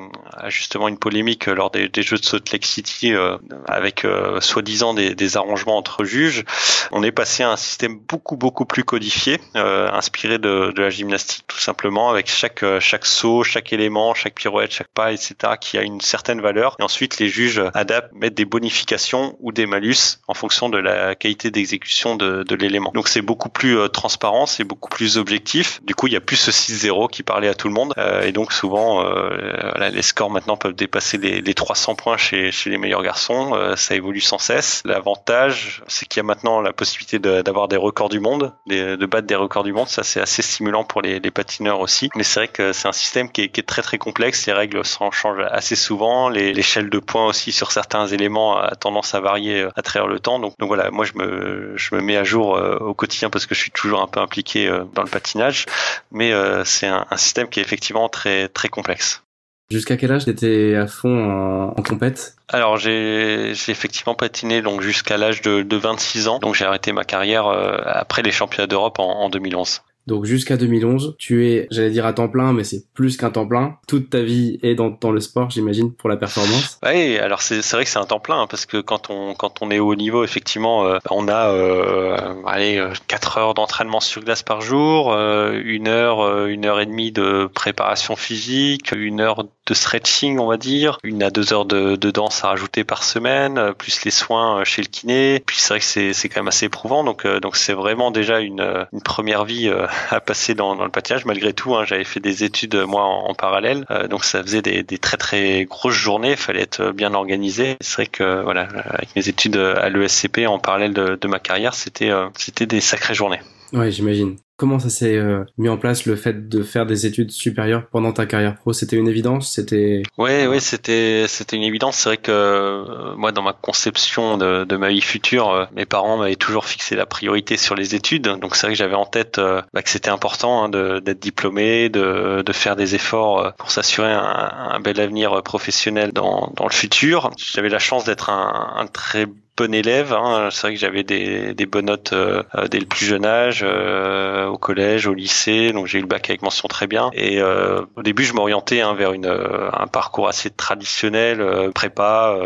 [0.48, 5.38] justement une polémique lors des, Jeux de Salt Lake City, euh, avec euh, soi-disant des,
[5.38, 6.44] arrangements entre juges,
[6.92, 11.60] on est passé à un système beaucoup beaucoup plus codifié, inspiré de, la gymnastique tout
[11.60, 16.02] simplement, avec chaque chaque saut, chaque élément, chaque pirouette, chaque pas, etc., qui a une
[16.02, 16.76] certaine valeur.
[16.80, 21.16] Et ensuite, les juges adaptent, mettent des bonifications ou des malus en fonction de la
[21.16, 22.92] qualité d'exécution de, de l'élément.
[22.94, 25.80] Donc c'est beaucoup plus euh, transparent, c'est beaucoup plus objectif.
[25.86, 27.94] Du coup, il y a plus ce 6-0 qui parlait à tout le monde.
[27.98, 32.52] Euh, et donc souvent, euh, les scores maintenant peuvent dépasser les, les 300 points chez,
[32.52, 33.58] chez les meilleurs garçons.
[33.78, 34.82] ça évolue sans cesse.
[34.84, 39.28] L'avantage, c'est qu'il y a maintenant la possibilité d'avoir des records du monde, de battre
[39.28, 39.88] des records du monde.
[39.88, 42.10] Ça, c'est assez stimulant pour les, les patineurs aussi.
[42.16, 44.46] Mais c'est vrai que c'est un système qui est, qui est, très très complexe.
[44.46, 46.28] Les règles changent assez souvent.
[46.28, 50.40] L'échelle de points aussi sur certains éléments a tendance à varier à travers le temps.
[50.40, 53.56] Donc, donc voilà, moi je me, je me mets à jour au quotidien parce que
[53.56, 55.66] je suis toujours un peu impliqué euh, dans le patinage.
[56.12, 59.24] Mais euh, c'est un, un, système qui est effectivement très, très complexe.
[59.70, 65.18] Jusqu'à quel âge t'étais à fond en, en compète Alors j'ai effectivement patiné donc jusqu'à
[65.18, 66.40] l'âge de, de, 26 ans.
[66.40, 67.48] Donc j'ai arrêté ma carrière
[67.86, 69.82] après les championnats d'Europe en, en 2011.
[70.08, 73.48] Donc jusqu'à 2011, tu es, j'allais dire à temps plein, mais c'est plus qu'un temps
[73.48, 73.78] plein.
[73.88, 76.80] Toute ta vie est dans, le sport, j'imagine, pour la performance.
[76.84, 79.62] Oui, alors c'est vrai que c'est un temps plein hein, parce que quand on quand
[79.62, 84.00] on est au haut niveau, effectivement, euh, on a euh, allez 4 euh, heures d'entraînement
[84.00, 89.22] sur glace par jour, euh, une heure, une heure et demie de préparation physique, une
[89.22, 93.04] heure de stretching, on va dire, une à deux heures de, danse à rajouter par
[93.04, 95.42] semaine, plus les soins chez le kiné.
[95.46, 98.86] Puis c'est vrai que c'est quand même assez éprouvant, donc donc c'est vraiment déjà une
[98.92, 99.72] une première vie
[100.10, 101.24] à passer dans, le patinage.
[101.24, 104.84] Malgré tout, hein, j'avais fait des études moi en, parallèle, euh, donc ça faisait des,
[104.84, 106.36] des, très très grosses journées.
[106.36, 107.78] Fallait être bien organisé.
[107.80, 111.74] C'est vrai que voilà, avec mes études à l'ESCP en parallèle de, de ma carrière,
[111.74, 113.40] c'était euh, c'était des sacrées journées.
[113.74, 114.36] Ouais, j'imagine.
[114.58, 118.12] Comment ça s'est euh, mis en place le fait de faire des études supérieures pendant
[118.12, 118.74] ta carrière pro?
[118.74, 119.52] C'était une évidence?
[119.52, 121.98] C'était Ouais, ouais, c'était c'était une évidence.
[121.98, 125.88] C'est vrai que euh, moi, dans ma conception de, de, ma vie future, euh, mes
[125.88, 128.28] parents m'avaient toujours fixé la priorité sur les études.
[128.40, 132.44] Donc c'est vrai que j'avais en tête bah, que c'était important hein, d'être diplômé, de,
[132.46, 137.32] de faire des efforts pour s'assurer un, un, bel avenir professionnel dans, dans le futur.
[137.38, 139.26] J'avais la chance d'être un, un très
[139.58, 140.14] bon élève.
[140.14, 140.50] Hein.
[140.52, 144.48] C'est vrai que j'avais des, des bonnes notes euh, dès le plus jeune âge, euh,
[144.48, 145.72] au collège, au lycée.
[145.72, 147.10] Donc j'ai eu le bac avec mention très bien.
[147.14, 152.38] Et euh, au début, je m'orientais hein, vers une, un parcours assez traditionnel, prépa,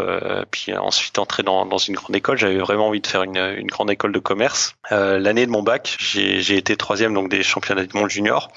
[0.51, 2.37] puis ensuite entrer dans, dans une grande école.
[2.37, 4.75] J'avais vraiment envie de faire une, une grande école de commerce.
[4.91, 8.49] L'année de mon bac, j'ai été troisième donc des championnats du monde junior.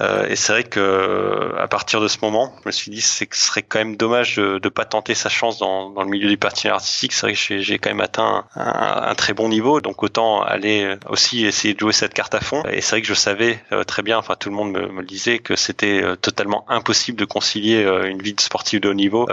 [0.00, 3.36] et c'est vrai que à partir de ce moment, je me suis dit c'est que
[3.36, 6.28] ce serait quand même dommage de ne pas tenter sa chance dans, dans le milieu
[6.28, 7.12] du patinage artistique.
[7.12, 11.44] C'est vrai que j'ai quand même atteint un, très bon niveau, donc autant aller aussi
[11.44, 12.62] essayer de jouer cette carte à fond.
[12.72, 15.04] Et c'est vrai que je savais euh, très bien, enfin tout le monde me, le
[15.04, 18.94] disait, que c'était euh, totalement impossible de concilier euh, une vie de sportif de haut
[18.94, 19.28] niveau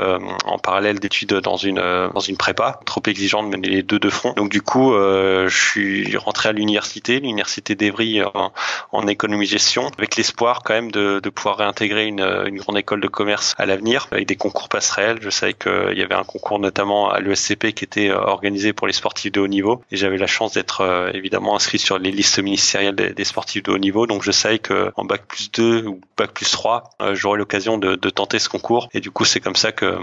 [0.45, 1.75] en parallèle d'études dans une
[2.13, 4.33] dans une prépa, trop exigeant de mener les deux de front.
[4.33, 8.51] Donc du coup, je suis rentré à l'université, l'université d'Evry en,
[8.91, 12.99] en, économie gestion, avec l'espoir quand même de, de pouvoir réintégrer une, une grande école
[12.99, 15.19] de commerce à l'avenir avec des concours passerelles.
[15.21, 18.40] Je savais qu'il y avait un concours notamment à l'ESCP qui était organisé
[18.75, 19.83] pour les sportifs de haut niveau.
[19.91, 23.71] Et j'avais la chance d'être euh, évidemment inscrit sur les listes ministérielles des, sportifs de
[23.71, 24.07] haut niveau.
[24.07, 27.77] Donc je savais que en bac plus 2 ou bac plus 3, euh, j'aurais l'occasion
[27.77, 28.89] de, tenter ce concours.
[28.93, 29.97] Et du coup, c'est comme ça que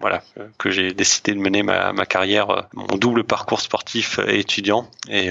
[0.00, 0.22] voilà
[0.58, 4.88] que j'ai décidé de mener ma, carrière, euh, mon double parcours sportif et étudiant.
[5.08, 5.30] Et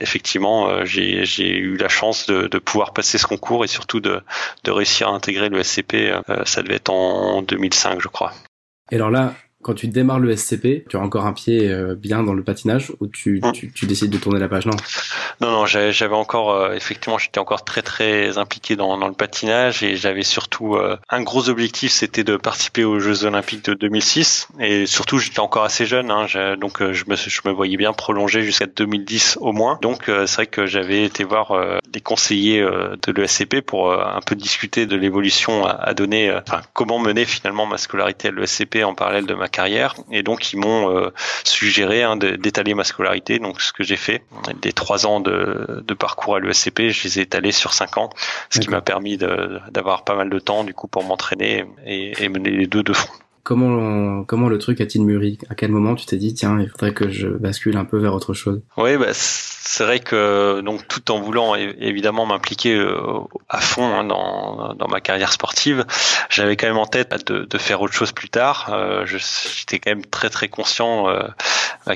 [0.00, 4.22] effectivement, j'ai eu la chance de, pouvoir passer ce concours et surtout de
[4.66, 6.12] réussir à intégrer le SCP.
[6.44, 8.32] ça devait être en 2005, je crois.
[8.90, 12.22] Et alors là, quand tu démarres le SCP, tu as encore un pied euh, bien
[12.22, 13.52] dans le patinage ou tu, mm.
[13.52, 14.66] tu, tu, décides de tourner la page?
[14.66, 14.76] Non,
[15.40, 19.82] non, non j'avais encore, euh, effectivement, j'étais encore très très impliqué dans, dans le patinage
[19.82, 24.48] et j'avais surtout euh, un gros objectif, c'était de participer aux Jeux Olympiques de 2006
[24.60, 28.42] et surtout j'étais encore assez jeune, hein, donc je me, je me voyais bien prolonger
[28.42, 29.78] jusqu'à 2010 au moins.
[29.82, 31.52] Donc c'est vrai que j'avais été voir
[31.88, 36.98] des conseillers de l'ESCP pour un peu discuter de l'évolution à, à, donner, enfin comment
[36.98, 39.94] mener finalement ma scolarité à l'ESCP en parallèle de ma ma carrière.
[40.10, 41.10] Et donc, ils m'ont
[41.44, 43.38] suggéré hein, d'étaler ma scolarité.
[43.38, 44.22] Donc, ce que j'ai fait,
[44.60, 48.10] des trois ans de, de parcours à l'ESCP, je les ai étalés sur cinq ans,
[48.50, 52.28] ce qui m'a permis d'avoir pas mal de temps du coup pour m'entraîner et, et
[52.28, 53.12] mener les deux de front.
[53.48, 55.38] Comment, comment le truc a-t-il mûri?
[55.48, 58.12] À quel moment tu t'es dit, tiens, il faudrait que je bascule un peu vers
[58.12, 58.60] autre chose?
[58.76, 64.04] Oui, bah, c'est vrai que donc tout en voulant évidemment m'impliquer euh, à fond hein,
[64.04, 65.86] dans, dans ma carrière sportive,
[66.28, 68.70] j'avais quand même en tête de, faire autre chose plus tard.
[68.72, 71.22] Euh, J'étais quand même très très conscient euh,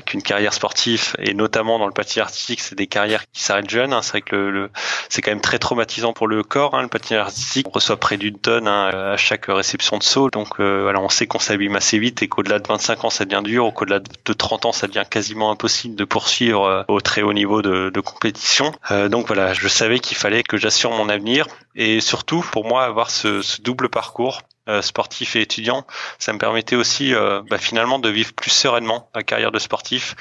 [0.05, 3.93] qu'une carrière sportive et notamment dans le patinage artistique, c'est des carrières qui s'arrêtent jeunes.
[3.93, 4.01] Hein.
[4.01, 4.69] C'est vrai que le,
[5.09, 6.75] c'est quand même très traumatisant pour le corps.
[6.75, 10.29] Hein, le patinage artistique, on reçoit près d'une tonne à chaque réception de saut.
[10.29, 13.25] Donc euh, voilà, on sait qu'on s'abîme assez vite et qu'au-delà de 25 ans, ça
[13.25, 13.71] devient dur.
[13.75, 17.61] Au-delà de 30 ans, ça devient quasiment impossible de poursuivre euh, au très haut niveau
[17.61, 18.71] de, compétition.
[18.91, 22.83] Euh, donc voilà, je savais qu'il fallait que j'assure mon avenir et surtout pour moi
[22.83, 25.85] avoir ce, ce double parcours euh, sportif et étudiant,
[26.19, 30.15] ça me permettait aussi euh, bah, finalement de vivre plus sereinement ma carrière de sportif,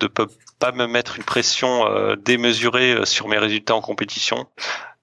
[0.00, 1.84] de pas me mettre une pression
[2.24, 4.46] démesurée sur mes résultats en compétition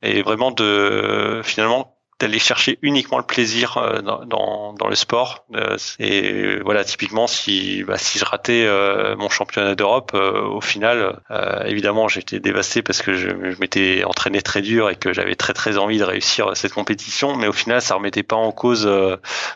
[0.02, 1.93] et vraiment de finalement
[2.24, 5.46] d'aller chercher uniquement le plaisir euh, dans, le sport.
[5.56, 11.20] Euh, et voilà, typiquement, si, bah, je ratais euh, mon championnat d'Europe, au final,
[11.66, 15.78] évidemment, j'étais dévasté parce que je, m'étais entraîné très dur et que j'avais très très
[15.78, 17.36] envie de réussir cette compétition.
[17.36, 18.90] Mais au final, ça remettait pas en cause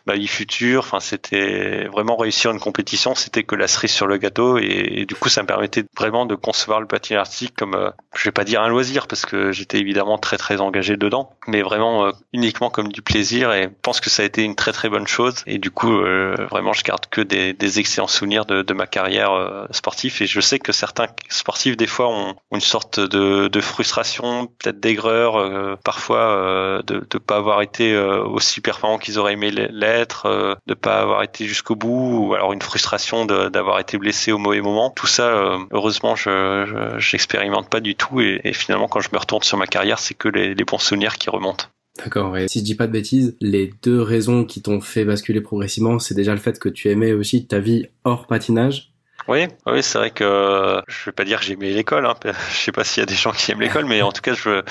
[0.06, 0.80] ma vie future.
[0.80, 4.58] Enfin, c'était vraiment réussir une compétition, c'était que la cerise sur le gâteau.
[4.58, 8.32] Et, du coup, ça me permettait vraiment de concevoir le patinage artistique comme, je vais
[8.32, 12.57] pas dire un loisir parce que j'étais évidemment très très engagé dedans, mais vraiment uniquement
[12.72, 15.36] comme du plaisir et je pense que ça a été une très très bonne chose.
[15.46, 18.88] Et du coup euh, vraiment je garde que des, des excellents souvenirs de, de ma
[18.88, 20.18] carrière euh, sportive.
[20.22, 24.80] Et je sais que certains sportifs des fois ont, une sorte de, de frustration peut-être
[24.80, 30.74] d'aigreur euh, parfois de ne pas avoir été aussi performant qu'ils auraient aimé l'être de
[30.74, 34.90] pas avoir été jusqu'au bout ou alors une frustration d'avoir été blessé au mauvais moment.
[34.90, 38.22] Tout ça heureusement je j'expérimente pas du tout.
[38.22, 40.80] Et, et, finalement quand je me retourne sur ma carrière c'est que les, les bons
[40.80, 41.68] souvenirs qui remontent
[41.98, 42.36] D'accord.
[42.48, 46.16] Si je dis pas de bêtises, les deux raisons qui t'ont fait basculer progressivement, c'est
[46.16, 48.92] déjà le fait que tu aimais aussi ta vie hors patinage
[49.28, 52.06] oui, oui, c'est vrai que je vais pas dire que j'aimais l'école.
[52.06, 52.16] Hein.
[52.52, 54.34] Je sais pas s'il y a des gens qui aiment l'école, mais en tout cas,
[54.34, 54.62] je,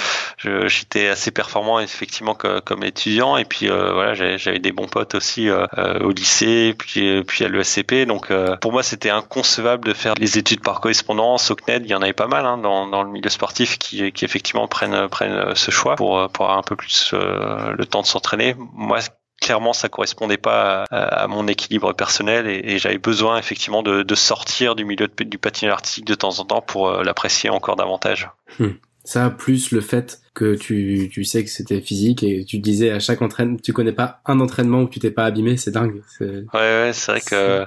[0.69, 3.37] j'étais assez performant effectivement comme, étudiant.
[3.37, 7.45] Et puis euh, voilà, j'avais des bons potes aussi euh, euh, au lycée, puis puis
[7.45, 8.07] à l'ESCP.
[8.07, 11.85] Donc pour moi, c'était inconcevable de faire les études par correspondance au CNED.
[11.85, 14.69] Il y en avait pas mal hein, dans, dans le milieu sportif qui, qui effectivement
[14.69, 18.55] prennent prennent ce choix pour pour avoir un peu plus le temps de s'entraîner.
[18.73, 19.01] Moi,
[19.41, 24.85] clairement ça correspondait pas à, mon équilibre personnel et, j'avais besoin effectivement de, sortir du
[24.85, 28.31] milieu du patinage artistique de temps en temps pour euh, l'apprécier encore davantage.
[28.59, 28.71] Hmm.
[29.05, 33.01] Ça, plus le fait que tu, tu sais que c'était physique et tu disais à
[33.01, 36.03] chaque entraînement, tu connais pas un entraînement où tu t'es pas abîmé, c'est dingue.
[36.21, 37.67] Ouais, ouais c'est vrai que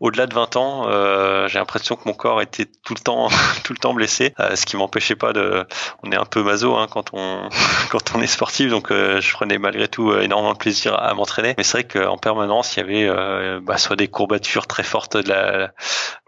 [0.00, 3.28] au-delà de 20 ans, euh, j'ai l'impression que mon corps était tout le temps,
[3.64, 5.66] tout le temps blessé, euh, ce qui m'empêchait pas de.
[6.02, 7.50] On est un peu maso hein, quand on
[7.90, 11.54] quand on est sportif, donc euh, je prenais malgré tout énormément de plaisir à m'entraîner.
[11.58, 15.28] Mais c'est vrai qu'en permanence, il y avait bah, soit des courbatures très fortes de
[15.28, 15.74] la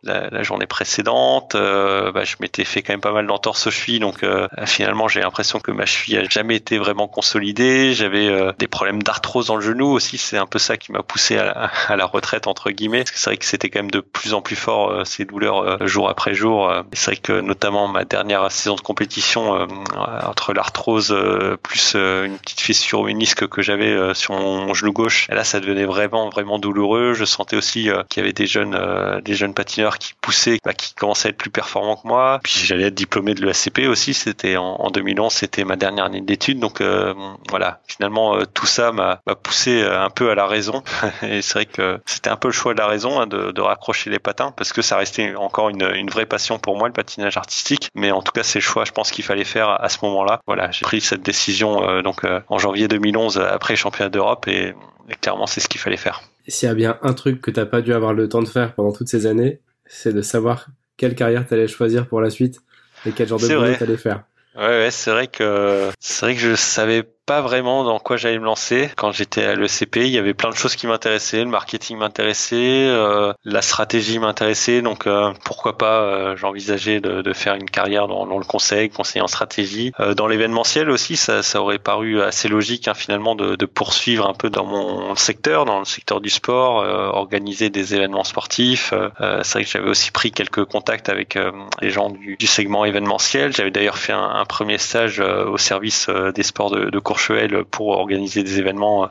[0.02, 1.54] la, la journée précédente.
[1.54, 4.24] bah, je m'étais fait quand même pas mal d'entorses aux chevilles, donc
[4.66, 7.94] finalement j'ai l'impression que ma cheville a jamais été vraiment consolidée.
[7.94, 10.18] J'avais euh, des problèmes d'arthrose dans le genou aussi.
[10.18, 12.98] C'est un peu ça qui m'a poussé à, la retraite entre guillemets.
[12.98, 15.24] Parce que c'est vrai que c'était quand même de plus en plus fort euh, ces
[15.24, 16.72] douleurs euh, jour après jour.
[16.92, 21.14] c'est vrai que notamment ma dernière saison de compétition entre l'arthrose
[21.62, 26.28] plus une petite fissure ménisque que j'avais sur mon genou gauche, là ça devenait vraiment
[26.28, 27.14] vraiment douloureux.
[27.14, 30.94] Je sentais aussi qu'il y avait des jeunes des jeunes patineurs qui poussaient, bah, qui
[30.94, 32.40] commençaient à être plus performants que moi.
[32.42, 34.14] Puis j'allais être diplômé de l'ESCP aussi.
[34.14, 36.58] C'était en, en 2011, c'était ma dernière année d'études.
[36.58, 37.14] Donc euh,
[37.48, 40.82] voilà, finalement euh, tout ça m'a poussé euh, un peu à la raison.
[41.22, 43.60] Et c'est vrai que c'était un peu le choix de la raison hein, de, de,
[43.60, 46.94] raccrocher les patins parce que ça restait encore une, une, vraie passion pour moi le
[46.94, 47.90] patinage artistique.
[47.94, 50.40] Mais en tout cas c'est le choix, je pense qu'il fallait faire à ce moment-là.
[50.46, 54.74] Voilà, j'ai pris cette décision donc en janvier 2011 après les championnats d'Europe et,
[55.20, 56.22] clairement c'est ce qu'il fallait faire.
[56.46, 58.74] S'il y a bien un truc que t'as pas dû avoir le temps de faire
[58.74, 62.60] pendant toutes ces années, c'est de savoir quelle carrière t'allais choisir pour la suite
[63.06, 64.24] et quel genre de boulot t'allais faire.
[64.56, 68.38] Ouais, ouais c'est vrai que c'est vrai que je savais pas vraiment dans quoi j'allais
[68.38, 68.88] me lancer.
[68.96, 71.44] Quand j'étais à l'ECP, il y avait plein de choses qui m'intéressaient.
[71.44, 74.80] Le marketing m'intéressait, euh, la stratégie m'intéressait.
[74.80, 78.88] Donc euh, pourquoi pas euh, j'envisageais de, de, faire une carrière dans, dans, le conseil,
[78.88, 79.92] conseiller en stratégie.
[80.00, 84.26] Euh, dans l'événementiel aussi, ça, ça, aurait paru assez logique hein, finalement de, de, poursuivre
[84.26, 88.94] un peu dans mon secteur, dans le secteur du sport, euh, organiser des événements sportifs.
[89.18, 91.38] C'est vrai que j'avais aussi pris quelques contacts avec
[91.82, 93.52] les gens du, du segment événementiel.
[93.52, 97.64] J'avais d'ailleurs fait un, un, premier stage au service des sports de, de course Courchevel
[97.64, 99.10] pour organiser des événements,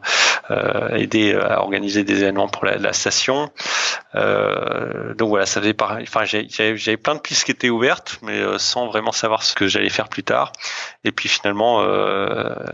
[0.91, 3.52] aider à organiser des événements pour la, station.
[4.13, 6.06] donc voilà, ça faisait pareil.
[6.08, 9.89] Enfin, j'avais plein de pistes qui étaient ouvertes, mais sans vraiment savoir ce que j'allais
[9.89, 10.54] faire plus tard.
[11.04, 11.84] Et puis finalement,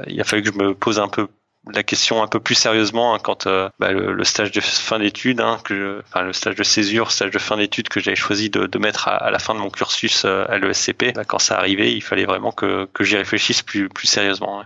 [0.07, 1.27] il a fallu que je me pose un peu
[1.71, 5.39] la question un peu plus sérieusement hein, quand euh, bah, le, stage de fin d'études,
[5.39, 5.57] hein,
[6.05, 9.07] enfin le stage de césure, stage de fin d'études que j'avais choisi de, de mettre
[9.07, 12.25] à, la fin de mon cursus euh, à l'ESCP, bah, quand ça arrivait, il fallait
[12.25, 14.63] vraiment que, que j'y réfléchisse plus, plus sérieusement.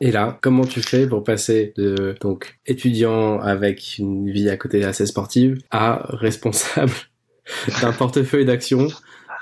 [0.00, 4.84] Et là, comment tu fais pour passer de donc étudiant avec une vie à côté
[4.84, 6.92] assez sportive à responsable
[7.80, 8.88] d'un portefeuille d'actions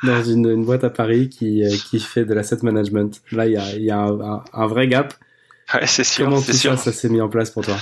[0.03, 3.23] dans une, une, boîte à Paris qui, euh, qui fait de l'asset management?
[3.33, 5.15] Là, il y a, y a un, un, vrai gap
[5.73, 6.27] Ouais, c'est sûr.
[6.27, 6.77] Comment tout sûr.
[6.79, 7.77] ça, ça s'est mis en place pour toi?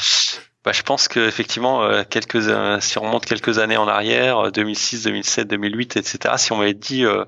[0.64, 4.53] Bah, je pense que effectivement, euh, quelques, euh, si on remonte quelques années en arrière,
[4.53, 6.35] 2006, 2007, 2008, etc.
[6.37, 7.25] Si on m'avait dit euh,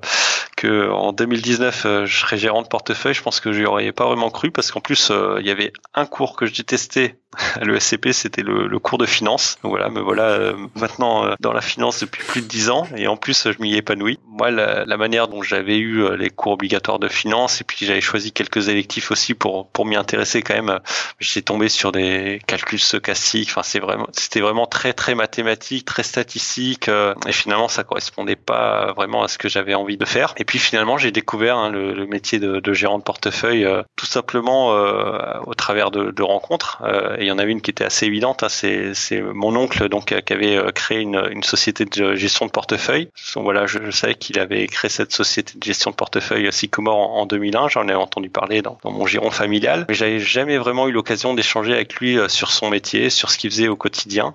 [0.56, 3.90] que en 2019 euh, je serais gérant de portefeuille, je pense que je n'y aurais
[3.90, 7.18] pas vraiment cru parce qu'en plus il y avait un cours que je détestais
[7.60, 9.58] à l'ESCP, c'était le, le, cours de finance.
[9.64, 13.16] Donc voilà, me voilà maintenant dans la finance depuis plus de dix ans et en
[13.16, 14.20] plus je m'y épanouis.
[14.28, 18.00] Moi, la, la, manière dont j'avais eu les cours obligatoires de finance et puis j'avais
[18.00, 20.78] choisi quelques électifs aussi pour pour m'y intéresser quand même,
[21.18, 26.88] j'étais tombé sur des calculs stochastiques C'est vraiment, c'était vraiment très très mathématique, très statistique,
[26.88, 30.34] euh, et finalement ça correspondait pas vraiment à ce que j'avais envie de faire.
[30.36, 34.06] Et puis finalement, j'ai découvert hein, le, métier de, de, gérant de portefeuille euh, tout
[34.06, 36.82] simplement euh, au travers de, de rencontres.
[37.18, 38.42] et il y en avait une qui était assez évidente.
[38.42, 43.08] Hein, c'est, mon oncle donc qui avait créé une, une, société de gestion de portefeuille.
[43.34, 46.96] Donc, voilà, je, je, savais qu'il avait créé cette société de gestion de portefeuille Sycomore
[46.96, 47.68] en, en 2001.
[47.68, 51.34] J'en ai entendu parler dans, dans mon giron familial, mais j'avais jamais vraiment eu l'occasion
[51.34, 54.34] d'échanger avec lui sur son métier, sur ce qu'il faisait au quotidien.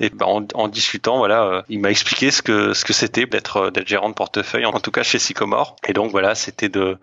[0.00, 3.56] Et ben, en, discutant, voilà, euh, il m'a expliqué ce que ce que c'était d'être
[3.56, 5.76] euh, d'être gérant de portefeuille, en tout cas chez Sycomore.
[5.86, 6.98] Et donc voilà, c'était de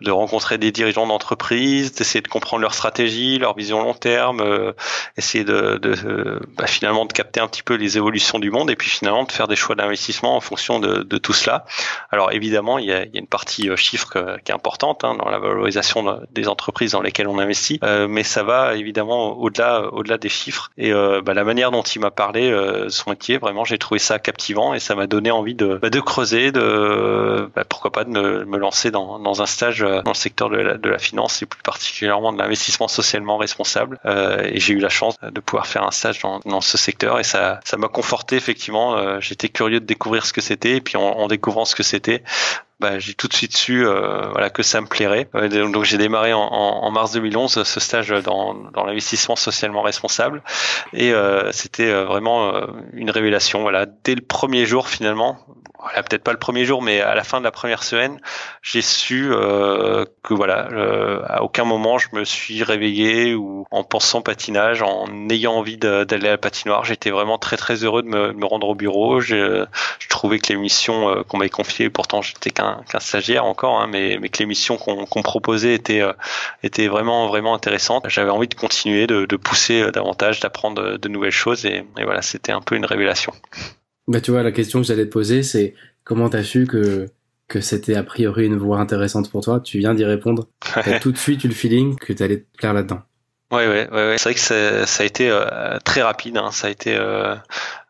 [0.00, 4.72] de rencontrer des dirigeants d'entreprise, d'essayer de comprendre leur stratégie, leur vision long terme, euh,
[5.16, 8.76] essayer de, de bah, finalement de capter un petit peu les évolutions du monde et
[8.76, 11.64] puis finalement de faire des choix d'investissement en fonction de, de, tout cela.
[12.10, 15.04] Alors évidemment, il y a, il y a une partie euh, chiffre qui est importante
[15.04, 19.38] hein, dans la valorisation des entreprises dans lesquelles on investit, euh, mais ça va évidemment
[19.38, 22.54] au-delà au-delà des chiffres et bah, la manière dont il m'a parlé
[22.88, 26.00] son métier, vraiment j'ai trouvé ça captivant et ça m'a donné envie de, bah, de
[26.00, 30.10] creuser, de bah, pourquoi pas de me, me lancer dans, dans un stage euh, dans
[30.10, 33.98] le secteur de la, finance et plus particulièrement de l'investissement socialement responsable.
[34.04, 37.24] Euh, et j'ai eu la chance de pouvoir faire un stage dans, ce secteur et
[37.24, 38.96] ça ça m'a conforté effectivement.
[38.96, 42.22] Euh, j'étais curieux de découvrir ce que c'était et puis en découvrant ce que c'était,
[42.80, 45.28] bah, j'ai tout de suite su euh, voilà que ça me plairait.
[45.34, 50.42] Euh, donc j'ai démarré en, mars 2011 ce stage dans, dans l'investissement socialement responsable
[50.92, 52.52] et euh, c'était vraiment
[52.92, 53.62] une révélation.
[53.62, 55.38] Voilà, dès le premier jour finalement,
[55.80, 58.20] voilà, peut-être pas le premier jour, mais à la fin de la première semaine,
[58.62, 63.84] j'ai su euh, que voilà, euh, à aucun moment je me suis réveillé ou en
[63.84, 66.84] pensant patinage, en ayant envie d'aller à la patinoire.
[66.84, 69.20] J'étais vraiment très très heureux de me, me rendre au bureau.
[69.20, 69.66] Je,
[70.00, 73.80] je trouvais que les missions euh, qu'on m'avait confiées, pourtant j'étais qu'un qu'un stagiaire encore,
[73.80, 76.12] hein, mais, mais que les missions qu'on proposait étaient euh,
[76.62, 78.04] étaient vraiment vraiment intéressantes.
[78.08, 82.22] J'avais envie de continuer, de, de pousser davantage, d'apprendre de nouvelles choses et, et voilà,
[82.22, 83.32] c'était un peu une révélation.
[84.06, 87.06] Bah, tu vois, la question que j'allais te poser, c'est comment t'as su que,
[87.46, 89.60] que c'était a priori une voie intéressante pour toi?
[89.60, 90.48] Tu viens d'y répondre.
[90.74, 93.00] T'as tout de suite eu le feeling que t'allais te plaire là-dedans.
[93.50, 96.36] Ouais, ouais, ouais, c'est vrai que ça a été euh, très rapide.
[96.36, 96.50] Hein.
[96.50, 97.34] Ça a été, euh,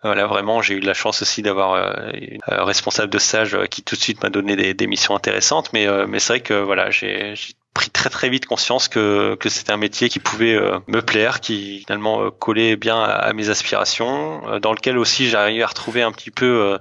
[0.04, 2.12] voilà, vraiment, j'ai eu de la chance aussi d'avoir euh,
[2.46, 5.72] un responsable de stage qui tout de suite m'a donné des, des, missions intéressantes.
[5.72, 7.34] Mais, mais c'est vrai que voilà, j'ai
[7.78, 11.38] pris très très vite conscience que, que c'était un métier qui pouvait euh, me plaire,
[11.38, 16.02] qui finalement euh, collait bien à, mes aspirations, euh, dans lequel aussi j'arrivais à retrouver
[16.02, 16.78] un petit peu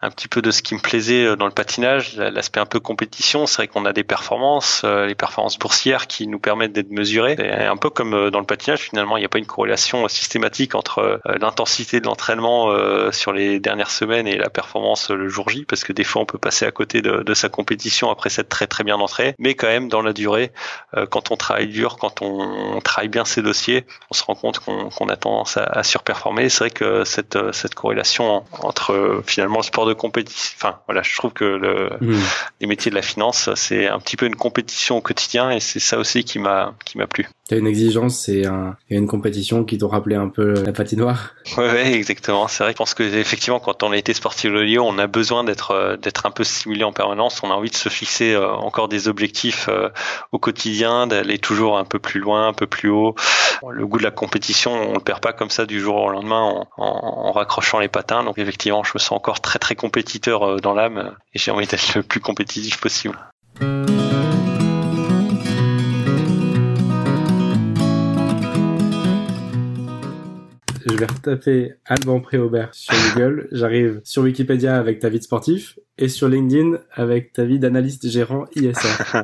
[0.00, 2.78] un petit peu de ce qui me plaisait euh, dans le patinage, l'aspect un peu
[2.78, 3.46] compétition.
[3.46, 7.36] C'est vrai qu'on a des performances, euh, les performances boursières qui nous permettent d'être mesurées.
[7.38, 10.06] Et un peu comme euh, dans le patinage, finalement, il n'y a pas une corrélation
[10.08, 12.68] systématique entre l'intensité de l'entraînement
[13.12, 16.26] sur les dernières semaines et la performance le jour J, parce que des fois on
[16.26, 19.34] peut passer à côté de, de sa compétition après s'être très très bien entré.
[19.38, 20.52] Mais quand même, dans la durée,
[21.10, 25.08] quand on travaille dur, quand on, travaille bien ses dossiers, on se rend compte qu'on
[25.08, 26.48] a tendance à, à surperformer.
[26.48, 30.54] C'est vrai que cette, cette corrélation entre finalement le sport de compétition.
[30.56, 32.20] Enfin, voilà, je trouve que le, hmm.
[32.60, 35.80] les métiers de la finance, c'est un petit peu une compétition au quotidien et c'est
[35.80, 37.28] ça aussi qui m'a qui m'a plu.
[37.50, 41.34] A une exigence, a une compétition qui doit rappeler un peu la patinoire.
[41.56, 42.46] Ouais, exactement.
[42.46, 42.72] C'est vrai.
[42.72, 45.70] Je pense que effectivement, quand on a été sportif de Lyon, on a besoin d'être
[45.70, 47.42] euh, d'être un peu stimulé en permanence.
[47.42, 49.88] On a envie de se fixer euh, encore des objectifs euh,
[50.32, 53.14] au quotidien, d'aller toujours un peu plus loin, un peu plus haut.
[53.70, 56.42] Le goût de la compétition, on le perd pas comme ça du jour au lendemain
[56.42, 58.24] en, en, en raccrochant les patins.
[58.24, 61.94] Donc effectivement, je me sens encore très très compétiteur dans l'âme et j'ai envie d'être
[61.94, 63.18] le plus compétitif possible.
[70.88, 75.78] Je vais retaper Alban Préaubert sur Google, j'arrive sur Wikipédia avec ta vie de sportif
[75.98, 79.22] et sur LinkedIn avec ta vie d'analyste gérant ISR.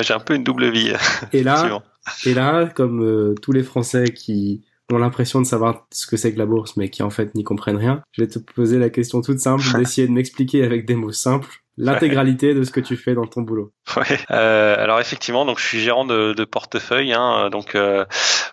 [0.00, 0.92] J'ai un peu une double vie.
[1.32, 1.82] Et là,
[2.26, 6.32] et là, comme euh, tous les Français qui ont l'impression de savoir ce que c'est
[6.32, 8.90] que la bourse, mais qui en fait n'y comprennent rien, je vais te poser la
[8.90, 12.96] question toute simple d'essayer de m'expliquer avec des mots simples l'intégralité de ce que tu
[12.96, 13.72] fais dans ton boulot.
[13.96, 14.18] Ouais.
[14.30, 17.12] Euh, alors effectivement, donc je suis gérant de, de portefeuille.
[17.12, 18.04] Hein, donc euh,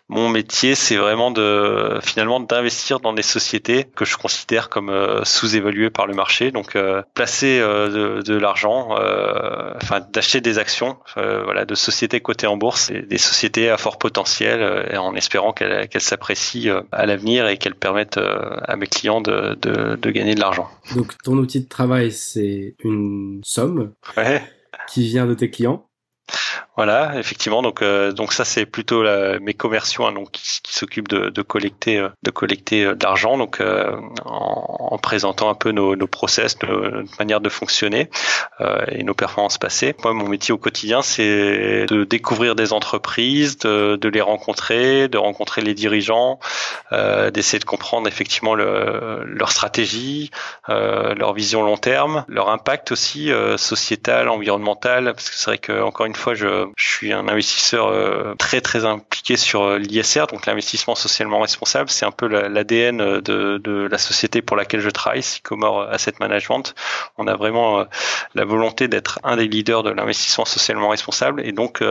[0.08, 5.24] mon métier, c'est vraiment de finalement d'investir dans des sociétés que je considère comme euh,
[5.24, 6.52] sous-évaluées par le marché.
[6.52, 8.96] Donc euh, placer euh, de, de l'argent,
[9.82, 14.96] enfin d'acheter des actions, voilà, de sociétés cotées en bourse, des sociétés à fort potentiel,
[14.98, 19.96] en espérant qu'elles qu'elles s'apprécient à l'avenir et qu'elles permettent à mes clients de, de,
[19.96, 20.70] de gagner de l'argent.
[20.96, 23.94] Donc ton outil de travail, c'est une somme
[24.88, 25.90] qui vient de tes clients
[26.78, 27.62] voilà, effectivement.
[27.62, 31.30] Donc, euh, donc ça c'est plutôt la, mes commerciaux hein, donc qui, qui s'occupent de,
[31.30, 33.38] de, collecter, euh, de collecter euh, de l'argent.
[33.38, 33.96] Donc, euh,
[34.26, 38.10] en, en, présentant un peu nos, nos process, nos, notre manière de fonctionner
[38.60, 39.96] euh, et nos performances passées.
[40.04, 45.18] Moi, mon métier au quotidien, c'est de découvrir des entreprises, de, de, les rencontrer, de
[45.18, 46.40] rencontrer les dirigeants,
[46.92, 50.32] d'essayer de comprendre effectivement le, leur stratégie,
[50.68, 55.14] leur vision long terme, leur impact aussi sociétal, environnemental.
[55.14, 58.62] Parce que c'est vrai que encore une fois, je je suis un investisseur euh, très
[58.62, 61.90] très impliqué sur euh, l'ISR, donc l'investissement socialement responsable.
[61.90, 66.76] C'est un peu l'ADN de, de, la société pour laquelle je travaille, Sycomore Asset Management.
[67.18, 67.84] On a vraiment euh,
[68.34, 71.84] la volonté d'être un des leaders de l'investissement socialement responsable, et donc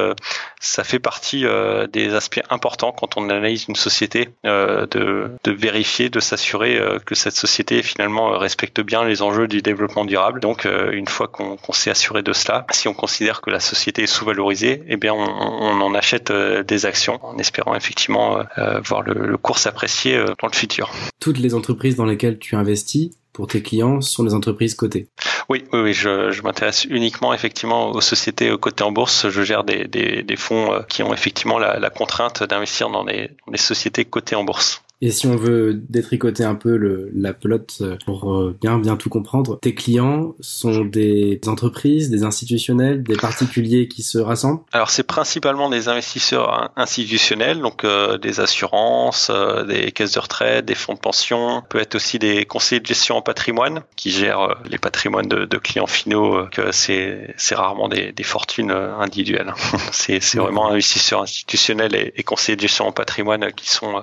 [0.61, 1.45] ça fait partie
[1.93, 7.35] des aspects importants quand on analyse une société, de, de vérifier, de s'assurer que cette
[7.35, 10.41] société finalement respecte bien les enjeux du développement durable.
[10.41, 14.07] Donc une fois qu'on s'est assuré de cela, si on considère que la société est
[14.07, 19.03] sous-valorisée eh bien, on, en achète euh, des actions en espérant effectivement euh, euh, voir
[19.03, 20.91] le, cours s'apprécier dans le futur.
[21.21, 25.09] Toutes les entreprises dans lesquelles tu investis pour tes clients sont des entreprises cotées.
[25.49, 29.29] Oui, oui, oui je, m'intéresse uniquement effectivement aux sociétés cotées en bourse.
[29.29, 34.45] Je gère des, fonds qui ont effectivement la, contrainte d'investir dans des sociétés cotées en
[34.45, 34.84] bourse.
[35.01, 38.97] Et si on veut détricoter un peu le, la pelote euh, pour euh, bien bien
[38.97, 44.61] tout comprendre, tes clients sont des entreprises, des institutionnels, des particuliers qui se rassemblent?
[44.73, 49.31] Alors c'est principalement des investisseurs institutionnels, donc euh, des assurances,
[49.69, 53.17] des caisses de retraite, des fonds de pension, peut être aussi des conseillers de gestion
[53.17, 58.23] en patrimoine qui gèrent les patrimoines de, de clients finaux, que c'est rarement des, des
[58.23, 59.53] fortunes individuelles.
[59.93, 64.03] c'est vraiment investisseurs institutionnels et, et conseillers de gestion en patrimoine qui sont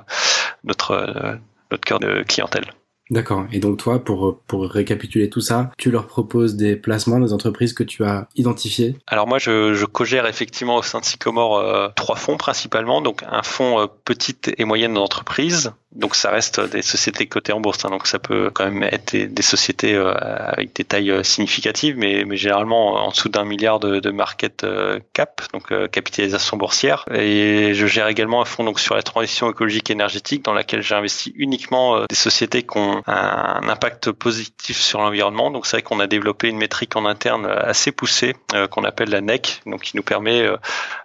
[0.82, 1.36] notre euh,
[1.71, 2.65] notre, cœur de clientèle.
[3.09, 3.45] D'accord.
[3.51, 7.73] Et donc toi, pour, pour récapituler tout ça, tu leur proposes des placements des entreprises
[7.73, 8.95] que tu as identifiées?
[9.05, 13.01] Alors moi, je, je co-gère effectivement au sein de Sycomore euh, trois fonds principalement.
[13.01, 17.60] Donc un fonds euh, petite et moyenne entreprise, donc ça reste des sociétés cotées en
[17.60, 21.24] bourse, hein, donc ça peut quand même être des, sociétés euh, avec des tailles euh,
[21.24, 26.56] significatives, mais, mais généralement en dessous d'un milliard de, de, market euh, cap, donc capitalisation
[26.56, 27.04] boursière.
[27.14, 30.82] Et je gère également un fonds donc sur la transition écologique et énergétique, dans laquelle
[30.82, 35.52] j'investis uniquement des sociétés qui ont un, impact positif sur l'environnement.
[35.52, 38.36] Donc c'est vrai qu'on a développé une métrique en interne assez poussée
[38.70, 40.48] qu'on appelle la NEC, donc qui nous permet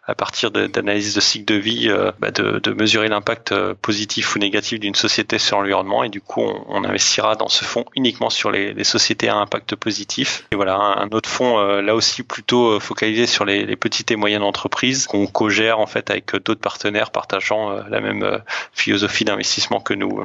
[0.06, 4.80] à partir d'analyse de, cycle de vie bah de, de mesurer l'impact positif ou négatif
[4.80, 8.84] d'une société sur l'environnement et du coup on, investira dans ce fonds uniquement sur les,
[8.84, 10.46] sociétés à impact positif.
[10.52, 14.16] Et voilà un, autre fonds euh, là aussi plutôt euh, focalisé sur les, petites et
[14.16, 18.40] moyennes entreprises qu'on co-gère en fait avec d'autres partenaires partageant euh, la même
[18.72, 20.22] philosophie d'investissement que nous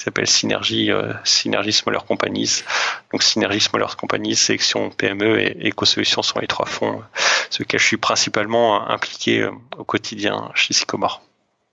[0.00, 0.90] qui s'appelle Synergie,
[1.24, 2.62] Synergie Smaller Companies.
[3.12, 7.02] Donc Synergie Smaller Companies, Sélection PME et EcoSolutions sont les trois fonds
[7.50, 9.46] sur lesquels je suis principalement impliqué
[9.76, 11.20] au quotidien chez Sycomore.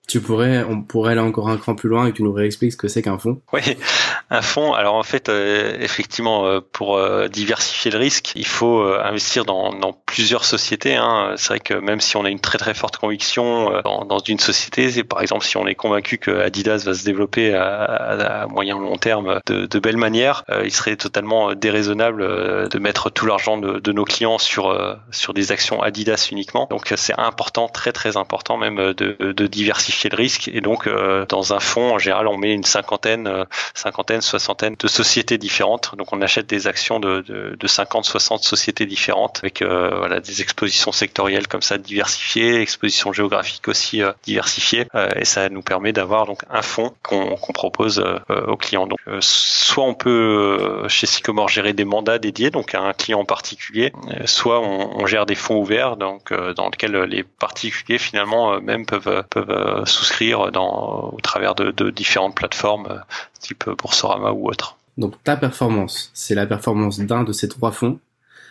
[0.07, 2.77] Tu pourrais, on pourrait aller encore un cran plus loin et tu nous réexpliques ce
[2.77, 3.41] que c'est qu'un fonds.
[3.51, 3.61] Oui,
[4.29, 4.73] un fonds.
[4.73, 9.67] Alors en fait, euh, effectivement, euh, pour euh, diversifier le risque, il faut investir dans,
[10.05, 10.95] plusieurs sociétés.
[10.95, 11.33] Hein.
[11.35, 14.89] C'est vrai que même si on a une très très forte conviction dans, une société,
[14.89, 18.79] c'est par exemple si on est convaincu que Adidas va se développer à, à, moyen
[18.79, 23.91] long terme de, de belle manière, il serait totalement déraisonnable de mettre tout l'argent de,
[23.91, 24.75] nos clients sur
[25.11, 26.67] sur des actions Adidas uniquement.
[26.69, 30.49] Donc c'est important, très très important même de diversifier le risque.
[30.53, 34.75] Et donc, euh, dans un fonds, en général, on met une cinquantaine, euh, cinquantaine soixantaine
[34.77, 35.93] de sociétés différentes.
[35.97, 40.41] Donc on achète des actions de, de, de 50, 60 sociétés différentes avec voilà des
[40.41, 46.41] expositions sectorielles comme ça diversifiées, expositions géographiques aussi diversifiées, et ça nous permet d'avoir donc
[46.49, 48.87] un fonds qu'on propose aux clients.
[48.87, 53.25] Donc soit on peut chez Sycomore gérer des mandats dédiés, donc à un client en
[53.25, 53.91] particulier,
[54.25, 59.23] soit on, on gère des fonds ouverts, donc dans lesquels les particuliers finalement même peuvent
[59.29, 63.01] peuvent souscrire dans au travers de, de différentes plateformes
[63.39, 64.77] type Boursorama ou autre.
[64.97, 67.99] Donc ta performance, c'est la performance d'un de ces trois fonds,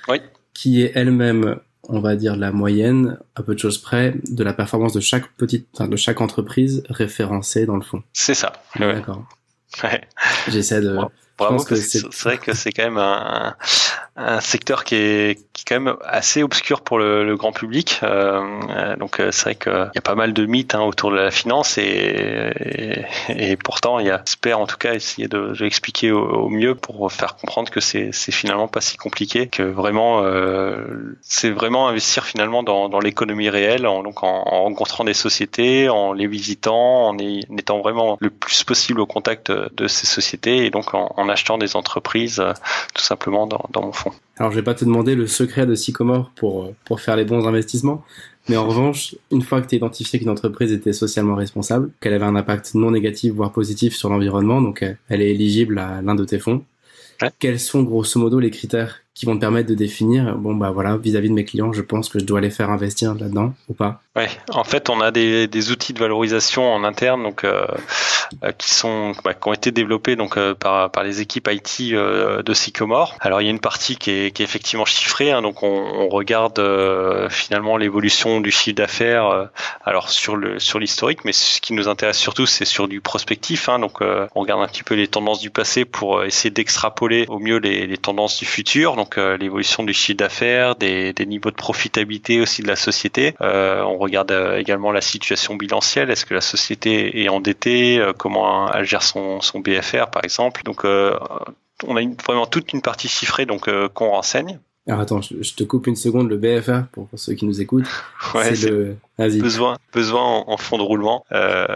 [0.08, 0.20] oui.
[0.54, 1.58] qui est elle-même,
[1.88, 5.28] on va dire la moyenne, à peu de choses près, de la performance de chaque
[5.36, 8.02] petite, enfin, de chaque entreprise référencée dans le fond.
[8.12, 8.52] C'est ça.
[8.78, 9.24] D'accord.
[9.82, 10.02] Ouais.
[10.48, 10.98] J'essaie de.
[11.38, 13.56] Bravo, c'est vrai que c'est quand même un,
[14.16, 18.00] un secteur qui est, qui est quand même assez obscur pour le, le grand public.
[18.02, 21.16] Euh, donc euh, c'est vrai qu'il y a pas mal de mythes hein, autour de
[21.16, 22.52] la finance et,
[23.28, 26.24] et, et pourtant il y a, j'espère en tout cas essayer de, de l'expliquer au,
[26.26, 31.16] au, mieux pour faire comprendre que c'est, c'est finalement pas si compliqué, que vraiment euh,
[31.20, 35.90] c'est vraiment investir finalement dans, dans l'économie réelle, en, donc en, en, rencontrant des sociétés,
[35.90, 40.70] en les visitant, en, étant vraiment le plus possible au contact de ces sociétés et
[40.70, 42.52] donc en, en achetant des entreprises euh,
[42.94, 44.12] tout simplement dans, dans mon fonds.
[44.38, 47.46] Alors, je vais pas te demander le secret de Sycomore pour, pour faire les bons
[47.46, 48.04] investissements.
[48.48, 52.12] Mais en revanche, une fois que tu as identifié qu'une entreprise était socialement responsable, qu'elle
[52.12, 56.14] avait un impact non négatif, voire positif sur l'environnement, donc elle est éligible à l'un
[56.14, 56.62] de tes fonds,
[57.22, 57.30] ouais.
[57.40, 60.96] quels sont grosso modo les critères qui vont te permettre de définir, bon bah voilà,
[60.98, 63.74] vis-à-vis -vis de mes clients, je pense que je dois les faire investir là-dedans ou
[63.74, 67.66] pas Ouais, en fait, on a des, des outils de valorisation en interne, donc euh,
[68.56, 72.42] qui sont bah, qui ont été développés donc euh, par par les équipes IT euh,
[72.42, 73.14] de Sycomore.
[73.20, 75.68] Alors il y a une partie qui est, qui est effectivement chiffrée, hein, donc on,
[75.68, 79.26] on regarde euh, finalement l'évolution du chiffre d'affaires.
[79.26, 79.44] euh,
[79.84, 83.68] alors sur le sur l'historique, mais ce qui nous intéresse surtout, c'est sur du prospectif.
[83.68, 87.26] Hein, donc euh, on regarde un petit peu les tendances du passé pour essayer d'extrapoler
[87.28, 88.96] au mieux les, les tendances du futur.
[89.18, 93.34] Euh, l'évolution du chiffre d'affaires, des, niveaux de profitabilité aussi de la société.
[93.40, 96.10] Euh, on regarde également la situation bilancielle.
[96.10, 98.04] Est-ce que la société est endettée?
[98.18, 100.62] Comment elle gère son, son BFR, par exemple?
[100.64, 101.18] Donc, euh,
[101.84, 104.58] on a une, vraiment toute une partie chiffrée donc euh, qu'on renseigne.
[104.86, 106.28] Alors attends, je, je, te coupe une seconde.
[106.28, 107.88] Le BFR pour, ceux qui nous écoutent,
[108.34, 109.40] ouais, c'est le Vas-y.
[109.40, 111.24] besoin besoin en, en fond de roulement.
[111.32, 111.66] Euh,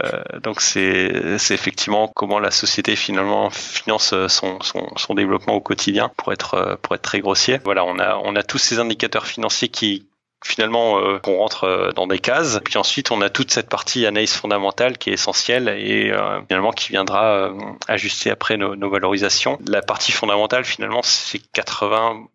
[0.43, 6.09] donc c'est c'est effectivement comment la société finalement finance son, son, son développement au quotidien
[6.17, 7.59] pour être pour être très grossier.
[7.63, 10.07] Voilà, on a on a tous ces indicateurs financiers qui
[10.43, 12.59] finalement euh, qu'on rentre euh, dans des cases.
[12.63, 16.71] Puis ensuite, on a toute cette partie analyse fondamentale qui est essentielle et euh, finalement
[16.71, 17.53] qui viendra euh,
[17.87, 19.59] ajuster après nos, nos, valorisations.
[19.67, 22.27] La partie fondamentale, finalement, c'est 80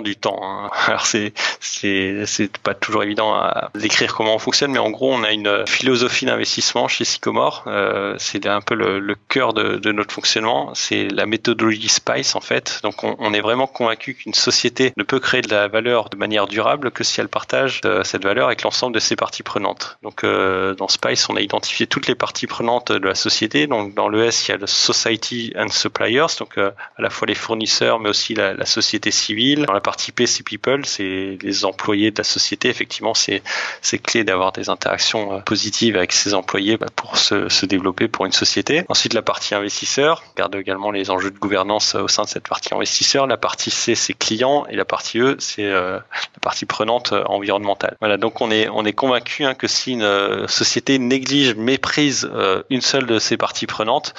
[0.00, 0.40] du temps.
[0.42, 0.70] Hein.
[0.86, 5.22] Alors c'est c'est pas toujours évident à décrire comment on fonctionne, mais en gros on
[5.22, 7.64] a une philosophie d'investissement chez Sycomore.
[7.66, 10.70] Euh, c'est un peu le, le cœur de, de, notre fonctionnement.
[10.74, 12.80] C'est la méthodologie Spice en fait.
[12.82, 16.16] Donc on, on est vraiment convaincu qu'une société ne peut créer de la valeur de
[16.16, 19.98] manière durable que si elle partage euh, cette valeur avec l'ensemble de ses parties prenantes.
[20.02, 23.66] Donc euh, dans Spice on a identifié toutes les parties prenantes de la société.
[23.66, 27.10] Donc dans le S il y a le Society and Suppliers, donc euh, à la
[27.10, 30.84] fois les fournisseurs mais aussi la, la société civile dans la partie P, c'est people,
[30.84, 32.68] c'est les employés de la société.
[32.68, 33.42] Effectivement, c'est
[34.02, 38.84] clé d'avoir des interactions positives avec ses employés pour se, se, développer pour une société.
[38.88, 42.48] Ensuite, la partie investisseur, on regarde également les enjeux de gouvernance au sein de cette
[42.48, 43.26] partie investisseur.
[43.26, 47.96] La partie C, c'est client et la partie E, c'est euh, la partie prenante environnementale.
[48.00, 52.28] Voilà, donc on est on est convaincu hein, que si une euh, société néglige, méprise
[52.32, 54.14] euh, une seule de ses parties prenantes,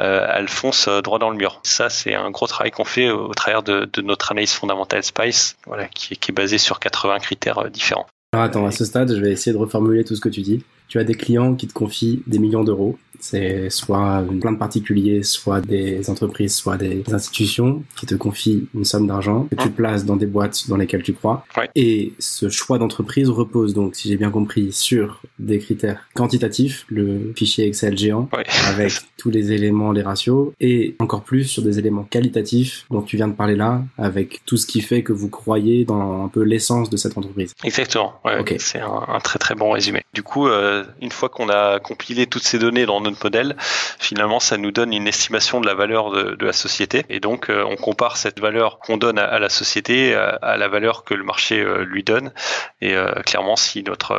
[0.00, 1.60] euh, elle fonce droit dans le mur.
[1.62, 4.75] Ça, c'est un gros travail qu'on fait au, au travers de, de notre analyse fondamentale
[5.02, 8.06] Spice, voilà, qui est, basé sur 80 critères différents.
[8.32, 10.64] Alors attends, à ce stade, je vais essayer de reformuler tout ce que tu dis.
[10.88, 15.22] Tu as des clients qui te confient des millions d'euros c'est soit une plainte particulier,
[15.22, 20.04] soit des entreprises, soit des institutions qui te confient une somme d'argent que tu places
[20.04, 21.44] dans des boîtes dans lesquelles tu crois.
[21.56, 21.68] Ouais.
[21.74, 27.32] Et ce choix d'entreprise repose donc, si j'ai bien compris, sur des critères quantitatifs, le
[27.36, 28.44] fichier Excel géant ouais.
[28.68, 33.16] avec tous les éléments, les ratios, et encore plus sur des éléments qualitatifs dont tu
[33.16, 36.42] viens de parler là, avec tout ce qui fait que vous croyez dans un peu
[36.42, 37.54] l'essence de cette entreprise.
[37.64, 38.20] Exactement.
[38.24, 38.58] Ouais, okay.
[38.58, 40.02] C'est un, un, très très bon résumé.
[40.12, 43.56] Du coup, euh, une fois qu'on a compilé toutes ces données dans modèle,
[43.98, 47.04] finalement, ça nous donne une estimation de la valeur de, la société.
[47.08, 51.04] Et donc, euh, on compare cette valeur qu'on donne à, la société à, la valeur
[51.04, 52.32] que le marché euh, lui donne.
[52.80, 54.14] Et euh, clairement, si notre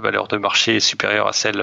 [0.00, 1.62] valeur de marché est supérieure à celle,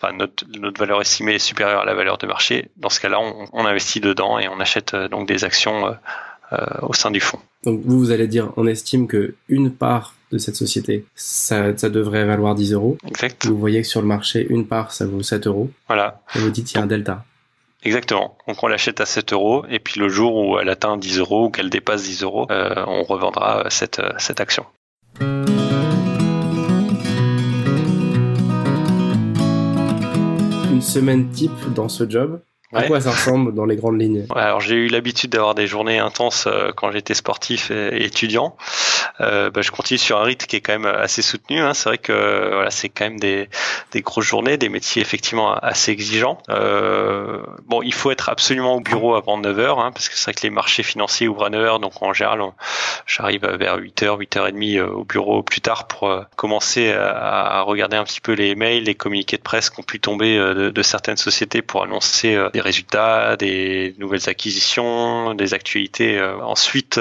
[0.00, 3.20] enfin, notre, notre valeur estimée est supérieure à la valeur de marché, dans ce cas-là,
[3.20, 5.96] on, on investit dedans et on achète donc des actions
[6.82, 7.40] au sein du fonds.
[7.64, 11.88] Donc, vous, vous allez dire, on estime que une part de cette société, ça, ça
[11.88, 12.98] devrait valoir 10 euros.
[13.06, 13.46] Exact.
[13.46, 15.70] Vous voyez que sur le marché, une part, ça vaut 7 euros.
[15.86, 16.20] Voilà.
[16.34, 17.24] Et vous dites, il y a un delta.
[17.84, 18.36] Exactement.
[18.48, 21.46] Donc on l'achète à 7 euros et puis le jour où elle atteint 10 euros
[21.46, 24.66] ou qu'elle dépasse 10 euros, euh, on revendra cette, cette action.
[30.72, 32.40] Une semaine type dans ce job
[32.72, 34.26] à quoi ça ressemble dans les grandes lignes?
[34.34, 38.56] Alors j'ai eu l'habitude d'avoir des journées intenses euh, quand j'étais sportif et étudiant.
[39.20, 41.60] Euh, bah, je continue sur un rythme qui est quand même assez soutenu.
[41.60, 41.74] Hein.
[41.74, 43.48] C'est vrai que voilà, c'est quand même des,
[43.92, 46.38] des grosses journées, des métiers effectivement assez exigeants.
[46.50, 50.34] Euh, bon, il faut être absolument au bureau avant 9h, hein, parce que c'est vrai
[50.34, 52.40] que les marchés financiers ouvrent à 9h, donc en général,
[53.06, 58.20] j'arrive vers 8h, 8h30 au bureau plus tard pour euh, commencer à, regarder un petit
[58.20, 61.62] peu les mails, les communiqués de presse qui ont pu tomber de, de certaines sociétés
[61.62, 66.18] pour annoncer des résultats, des nouvelles acquisitions, des actualités.
[66.42, 66.98] Ensuite,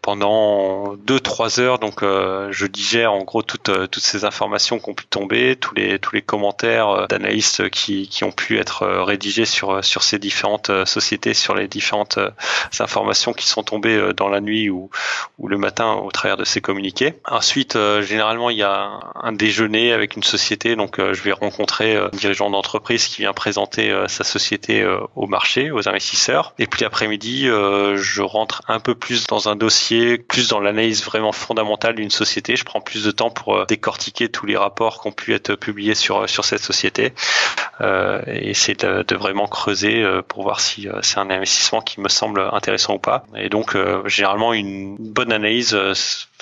[0.00, 5.04] pendant 2-3 heures, donc je digère en gros toutes, toutes ces informations qui ont pu
[5.04, 10.02] tomber, tous les, tous les commentaires d'analystes qui, qui ont pu être rédigés sur, sur
[10.02, 12.18] ces différentes sociétés, sur les différentes
[12.80, 14.88] informations qui sont tombées dans la nuit ou,
[15.38, 17.12] ou le matin au travers de ces communiqués.
[17.26, 22.08] Ensuite, généralement, il y a un déjeuner avec une société, donc je vais rencontrer un
[22.14, 26.54] dirigeant d'entreprise qui vient présenter sa société euh, au marché, aux investisseurs.
[26.58, 31.04] Et puis l'après-midi, euh, je rentre un peu plus dans un dossier, plus dans l'analyse
[31.04, 32.56] vraiment fondamentale d'une société.
[32.56, 35.54] Je prends plus de temps pour euh, décortiquer tous les rapports qui ont pu être
[35.54, 37.12] publiés sur sur cette société
[37.80, 42.48] et essayer de, de, vraiment creuser pour voir si c'est un investissement qui me semble
[42.52, 43.24] intéressant ou pas.
[43.36, 45.76] Et donc généralement une bonne analyse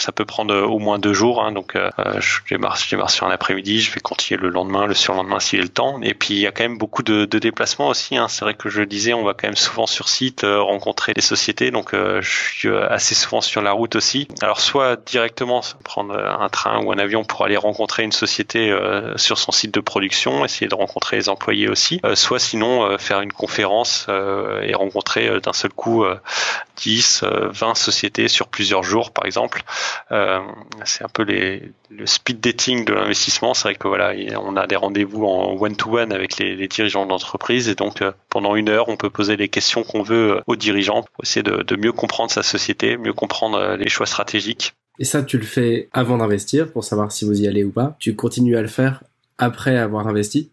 [0.03, 1.43] ça peut prendre au moins deux jours.
[1.43, 4.95] Hein, donc, je, démarre, je démarre sur un après-midi, je vais continuer le lendemain, le
[4.95, 6.01] surlendemain s'il est le temps.
[6.03, 8.17] Et puis, il y a quand même beaucoup de, de déplacements aussi.
[8.17, 8.29] Hein.
[8.29, 11.15] C'est vrai que je le disais, on va quand même souvent sur site euh, rencontrer
[11.15, 14.29] des sociétés, donc euh, je suis euh, assez souvent sur la route aussi.
[14.41, 18.75] Alors soit directement prendre un train ou un avion pour aller rencontrer une société
[19.17, 23.33] sur son site de production, essayer de rencontrer les employés aussi, soit sinon faire une
[23.33, 26.05] conférence et rencontrer d'un seul coup
[26.77, 29.63] 10, 20 sociétés sur plusieurs jours par exemple.
[30.85, 33.55] C'est un peu le speed dating de l'investissement.
[33.55, 37.69] C'est vrai que voilà, on a des rendez-vous en one-to-one avec les, les dirigeants d'entreprise
[37.69, 40.57] et donc euh, pendant une heure, on peut poser les questions qu'on veut euh, aux
[40.57, 44.75] dirigeants pour essayer de, mieux comprendre sa société, mieux comprendre euh, les choix stratégiques.
[44.99, 47.97] Et ça, tu le fais avant d'investir pour savoir si vous y allez ou pas.
[47.99, 49.03] Tu continues à le faire
[49.39, 50.51] après avoir investi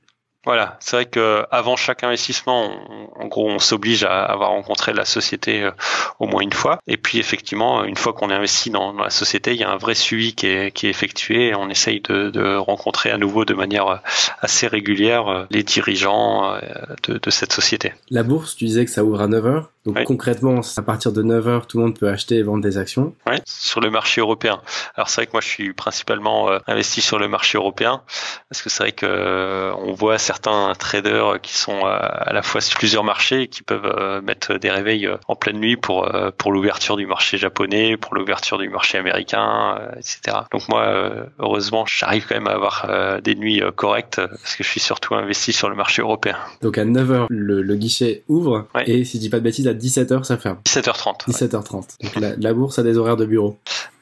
[0.49, 2.71] voilà, c'est vrai que avant chaque investissement,
[3.19, 5.69] en gros, on s'oblige à avoir rencontré la société euh,
[6.17, 6.79] au moins une fois.
[6.87, 9.77] Et puis effectivement, une fois qu'on est investi dans, la société, il y a un
[9.77, 11.49] vrai suivi qui est, qui est effectué.
[11.49, 13.97] Et on essaye de, de, rencontrer à nouveau de manière euh,
[14.41, 16.57] assez régulière euh, les dirigeants
[17.03, 17.93] de, de cette société.
[18.09, 19.69] La bourse, tu disais que ça ouvre à 9 heures.
[19.85, 22.77] Donc concrètement, à partir de 9 heures, tout le monde peut acheter et vendre des
[22.77, 23.13] actions.
[23.27, 24.61] Oui, sur le marché européen.
[24.95, 28.01] Alors c'est vrai que moi, je suis principalement investi sur le marché européen
[28.49, 30.38] parce que c'est vrai que on voit certains
[30.77, 34.69] traders qui sont à la fois sur plusieurs marchés et qui peuvent euh, mettre des
[34.69, 38.69] réveils euh, en pleine nuit pour euh, pour l'ouverture du marché japonais, pour l'ouverture du
[38.69, 40.37] marché américain, etc.
[40.51, 44.79] Donc moi, heureusement, j'arrive quand même à avoir des nuits correctes parce que je suis
[44.79, 46.37] surtout investi sur le marché européen.
[46.61, 50.23] Donc à 9h, le, guichet ouvre et si je dis pas de bêtises, à 17h,
[50.23, 50.57] ça ferme.
[50.65, 51.29] 17h30.
[51.29, 52.03] 17h30.
[52.03, 53.57] Donc la, la bourse a des horaires de bureau.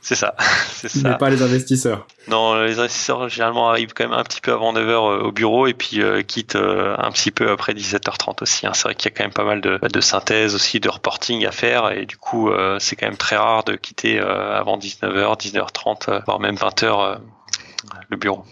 [0.07, 0.35] C'est ça.
[0.71, 1.09] C'est ça.
[1.09, 2.07] Mais pas les investisseurs.
[2.29, 5.67] Non, les investisseurs généralement arrivent quand même un petit peu avant 9h euh, au bureau
[5.67, 8.65] et puis euh, quittent euh, un petit peu après 17h30 aussi.
[8.65, 8.71] Hein.
[8.73, 11.45] C'est vrai qu'il y a quand même pas mal de, de, synthèse aussi, de reporting
[11.45, 12.49] à faire et du coup
[12.79, 17.19] c'est quand même très rare de quitter avant 19h, 19h30, voire même 20h
[18.07, 18.45] le bureau.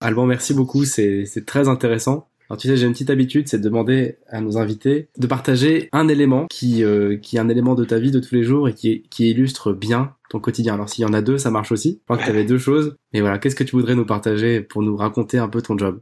[0.00, 2.28] Alban, merci beaucoup, c'est très intéressant.
[2.50, 5.88] Alors tu sais, j'ai une petite habitude, c'est de demander à nos invités de partager
[5.92, 8.68] un élément qui, euh, qui est un élément de ta vie de tous les jours
[8.68, 10.74] et qui, qui illustre bien ton quotidien.
[10.74, 11.98] Alors s'il y en a deux, ça marche aussi.
[12.00, 12.96] Je crois que tu avais deux choses.
[13.12, 16.00] Mais voilà, qu'est-ce que tu voudrais nous partager pour nous raconter un peu ton job?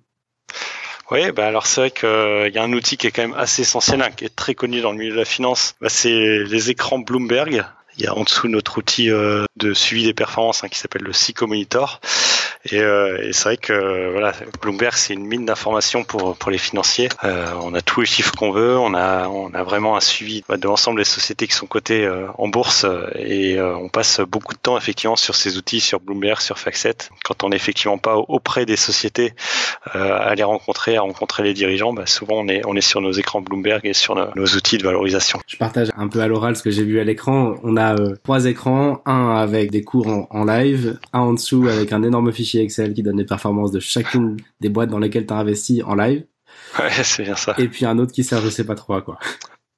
[1.10, 3.34] Oui, bah alors c'est vrai qu'il euh, y a un outil qui est quand même
[3.36, 5.74] assez essentiel, hein, qui est très connu dans le milieu de la finance.
[5.80, 7.64] Bah, c'est les écrans Bloomberg.
[7.96, 11.02] Il y a en dessous notre outil euh, de suivi des performances hein, qui s'appelle
[11.02, 12.00] le Psycho Monitor.
[12.72, 16.58] Et, euh, et c'est vrai que voilà, Bloomberg c'est une mine d'informations pour pour les
[16.58, 17.08] financiers.
[17.24, 20.42] Euh, on a tous les chiffres qu'on veut, on a on a vraiment un suivi
[20.48, 24.54] de l'ensemble des sociétés qui sont cotées euh, en bourse et euh, on passe beaucoup
[24.54, 26.96] de temps effectivement sur ces outils, sur Bloomberg, sur Factset.
[27.24, 29.34] Quand on n'est effectivement pas auprès des sociétés
[29.92, 33.12] à les rencontrer, à rencontrer les dirigeants, bah souvent on est on est sur nos
[33.12, 35.40] écrans Bloomberg et sur nos, outils de valorisation.
[35.46, 37.54] Je partage un peu à l'oral ce que j'ai vu à l'écran.
[37.62, 37.94] On a
[38.24, 42.55] trois écrans, un avec des cours en live, un en dessous avec un énorme fichier
[42.60, 45.94] Excel qui donne les performances de chacune des boîtes dans lesquelles tu as investi en
[45.94, 46.24] live.
[46.78, 47.54] Ouais, c'est bien ça.
[47.58, 49.18] Et puis un autre qui sert je sais pas trop à quoi.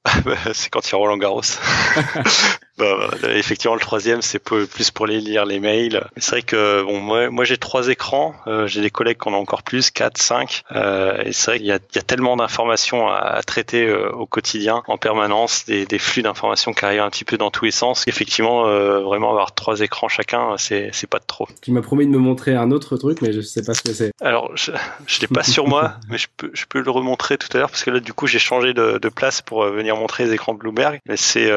[0.53, 1.43] c'est quand il y a Roland Garros.
[2.79, 6.07] Bah, effectivement, le troisième, c'est plus pour les lire les mails.
[6.17, 8.35] C'est vrai que bon, moi, moi j'ai trois écrans.
[8.47, 10.63] Euh, j'ai des collègues qui en ont encore plus, quatre, cinq.
[10.73, 14.27] Euh, et c'est vrai qu'il y a, y a tellement d'informations à, traiter euh, au
[14.27, 17.71] quotidien, en permanence, des, des flux d'informations qui arrivent un petit peu dans tous les
[17.71, 18.05] sens.
[18.07, 21.49] Effectivement, euh, vraiment avoir trois écrans chacun, c'est pas de trop.
[21.63, 23.93] Tu m'as promis de me montrer un autre truc, mais je sais pas ce que
[23.93, 24.13] c'est.
[24.21, 24.71] Alors, je,
[25.07, 27.71] je l'ai pas sur moi, mais je peux je peux le remontrer tout à l'heure
[27.71, 30.55] parce que là, du coup, j'ai changé de, de, place pour venir montrer les écrans
[30.55, 31.01] Bloomberg.
[31.07, 31.51] Mais c'est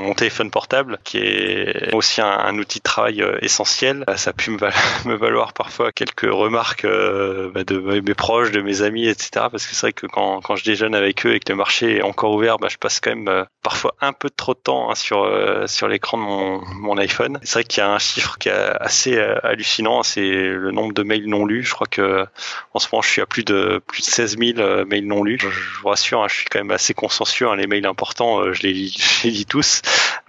[0.00, 4.04] mon téléphone portable qui est aussi un, outil de travail euh, essentiel.
[4.16, 4.50] Ça a pu
[5.04, 9.46] me, valoir parfois quelques remarques euh, bah, de mes proches, de mes amis, etc.
[9.50, 12.02] Parce que c'est vrai que quand, je déjeune avec eux et que le marché est
[12.02, 14.94] encore ouvert, bah, je passe quand même euh, parfois un peu trop de temps hein,
[14.94, 17.38] sur l'écran de mon, iPhone.
[17.42, 21.02] C'est vrai qu'il y a un chiffre qui est assez hallucinant, c'est le nombre de
[21.02, 21.64] mails non lus.
[21.64, 22.26] Je crois que
[22.74, 25.38] en ce moment, je suis à plus de plus de 16 000 mails non lus.
[25.40, 25.48] Je,
[25.80, 27.48] vous rassure, hein, je suis quand même assez consciencieux.
[27.48, 28.72] Hein, les mails importants, je les
[29.22, 29.82] je les lis tous.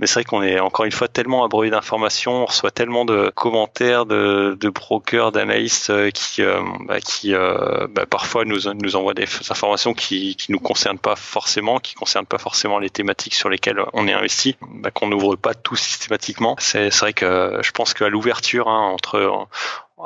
[0.04, 3.32] Mais c'est vrai qu'on est encore une fois tellement abreuvé d'informations, on reçoit tellement de
[3.34, 8.98] commentaires de, de brokers, d'analystes euh, qui, euh, bah, qui euh, bah, parfois nous, nous
[8.98, 13.34] envoient des informations qui, qui nous concernent pas forcément, qui concernent pas forcément les thématiques
[13.34, 16.58] sur lesquelles on est investi, bah, qu'on n'ouvre pas tout systématiquement.
[16.60, 19.48] C'est vrai que je pense qu'à l'ouverture, hein, entre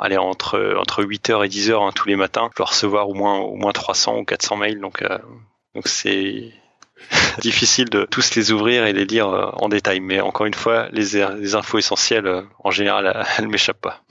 [0.00, 3.38] allez, entre entre 8h et 10h hein, tous les matins, je dois recevoir au moins
[3.38, 5.02] au moins 300 ou 400 mails donc
[5.74, 6.52] donc c'est
[7.40, 10.00] difficile de tous les ouvrir et les lire euh, en détail.
[10.00, 14.02] Mais encore une fois, les, les infos essentielles, euh, en général, elles ne m'échappent pas.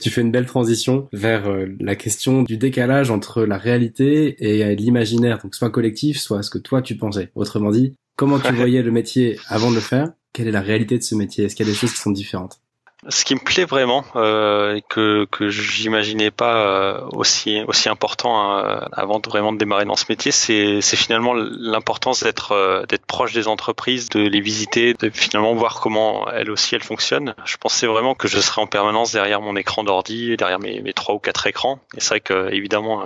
[0.00, 4.74] Tu fais une belle transition vers euh, la question du décalage entre la réalité et
[4.74, 7.30] l'imaginaire, donc soit collectif, soit ce que toi tu pensais.
[7.34, 10.08] Autrement dit, comment tu voyais le métier avant de le faire?
[10.32, 11.44] Quelle est la réalité de ce métier?
[11.44, 12.60] Est-ce qu'il y a des choses qui sont différentes?
[13.08, 18.80] Ce qui me plaît vraiment euh, que que j'imaginais pas euh, aussi aussi important euh,
[18.92, 23.06] avant de vraiment de démarrer dans ce métier, c'est c'est finalement l'importance d'être euh, d'être
[23.06, 27.34] proche des entreprises, de les visiter, de finalement voir comment elles aussi elles fonctionnent.
[27.46, 31.14] Je pensais vraiment que je serais en permanence derrière mon écran d'ordi, derrière mes trois
[31.14, 31.80] ou quatre écrans.
[31.96, 33.04] Et c'est vrai que évidemment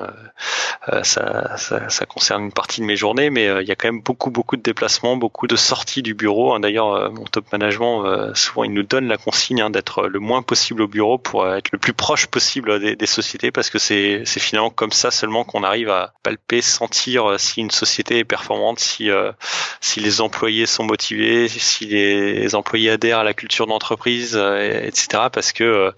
[1.03, 4.03] ça, ça, ça concerne une partie de mes journées, mais il y a quand même
[4.03, 6.53] beaucoup beaucoup de déplacements, beaucoup de sorties du bureau.
[6.53, 6.61] Hein.
[6.61, 10.83] D'ailleurs, mon top management souvent il nous donne la consigne hein, d'être le moins possible
[10.83, 14.93] au bureau pour être le plus proche possible des, sociétés parce que c'est finalement comme
[14.93, 19.33] ça seulement qu'on arrive à palper, sentir euh, si une société est performante, si euh,
[19.81, 25.25] si les employés sont motivés, si les employés adhèrent à la culture d'entreprise, euh, etc.
[25.33, 25.93] Parce que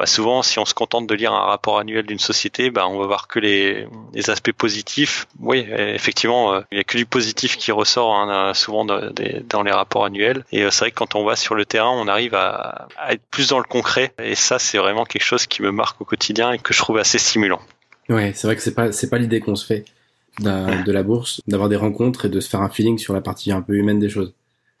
[0.00, 2.98] bah, souvent, si on se contente de lire un rapport annuel d'une société, bah, on
[2.98, 5.26] va voir que les, les aspects positifs.
[5.40, 10.06] Oui, effectivement, il n'y a que du positif qui ressort hein, souvent dans les rapports
[10.06, 10.46] annuels.
[10.52, 13.20] Et c'est vrai que quand on va sur le terrain, on arrive à, à être
[13.30, 14.14] plus dans le concret.
[14.22, 16.96] Et ça, c'est vraiment quelque chose qui me marque au quotidien et que je trouve
[16.96, 17.60] assez stimulant.
[18.08, 19.84] Ouais, c'est vrai que c'est pas c'est pas l'idée qu'on se fait
[20.38, 23.52] de la bourse, d'avoir des rencontres et de se faire un feeling sur la partie
[23.52, 24.32] un peu humaine des choses.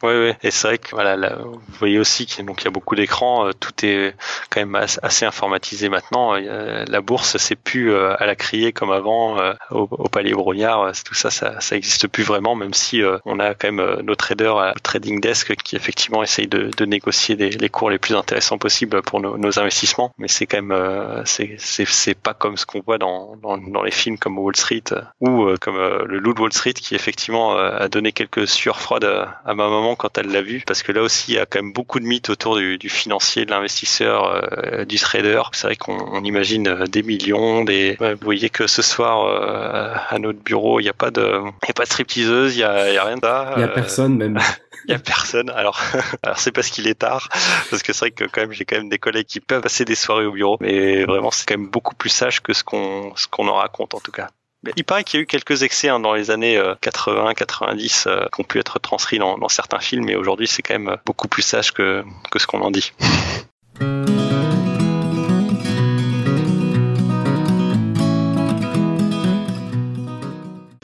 [0.02, 0.32] Oui, oui.
[0.42, 3.46] Et c'est vrai que voilà, vous voyez aussi qu'il y a beaucoup d'écrans.
[3.46, 4.14] Euh, tout est
[4.48, 6.32] quand même assez informatisé maintenant.
[6.32, 10.92] La bourse, c'est plus euh, à la crier comme avant euh, au, Palais Brognard.
[11.04, 12.54] Tout ça, ça, ça existe plus vraiment.
[12.54, 16.84] Même si on a quand même nos traders à trading desk qui effectivement essayent de,
[16.86, 20.12] négocier les cours les plus intéressants possibles pour nos, investissements.
[20.16, 24.16] Mais c'est quand même, c'est pas comme ce qu'on voit dans, dans, dans les films
[24.16, 24.84] comme Wall Street
[25.20, 29.68] ou comme le Loup Wall Street qui effectivement a donné quelques sueurs froides à ma
[29.68, 32.00] maman quand elle l'a vu, parce que là aussi il y a quand même beaucoup
[32.00, 35.42] de mythes autour du, financier, de l'investisseur, euh, du trader.
[35.52, 37.96] C'est vrai qu'on imagine euh, des millions, des.
[38.00, 41.70] vous voyez que ce soir euh, à notre bureau il n'y a pas de, il
[41.70, 43.52] a pas de stripteaseuse, il y a, y a rien de ça.
[43.56, 44.38] Il y a personne même.
[44.86, 45.50] Il y a personne.
[45.50, 45.78] Alors,
[46.22, 47.28] alors c'est parce qu'il est tard,
[47.68, 49.84] parce que c'est vrai que quand même j'ai quand même des collègues qui peuvent passer
[49.84, 53.12] des soirées au bureau, mais vraiment c'est quand même beaucoup plus sage que ce qu'on
[53.14, 54.28] ce qu'on en raconte en tout cas.
[54.76, 58.04] Il paraît qu'il y a eu quelques excès hein, dans les années 80, euh, 90
[58.06, 61.28] euh, qui ont pu être transcrits dans, certains films, mais aujourd'hui c'est quand même beaucoup
[61.28, 62.04] plus sage que
[62.36, 62.92] ce qu'on en dit.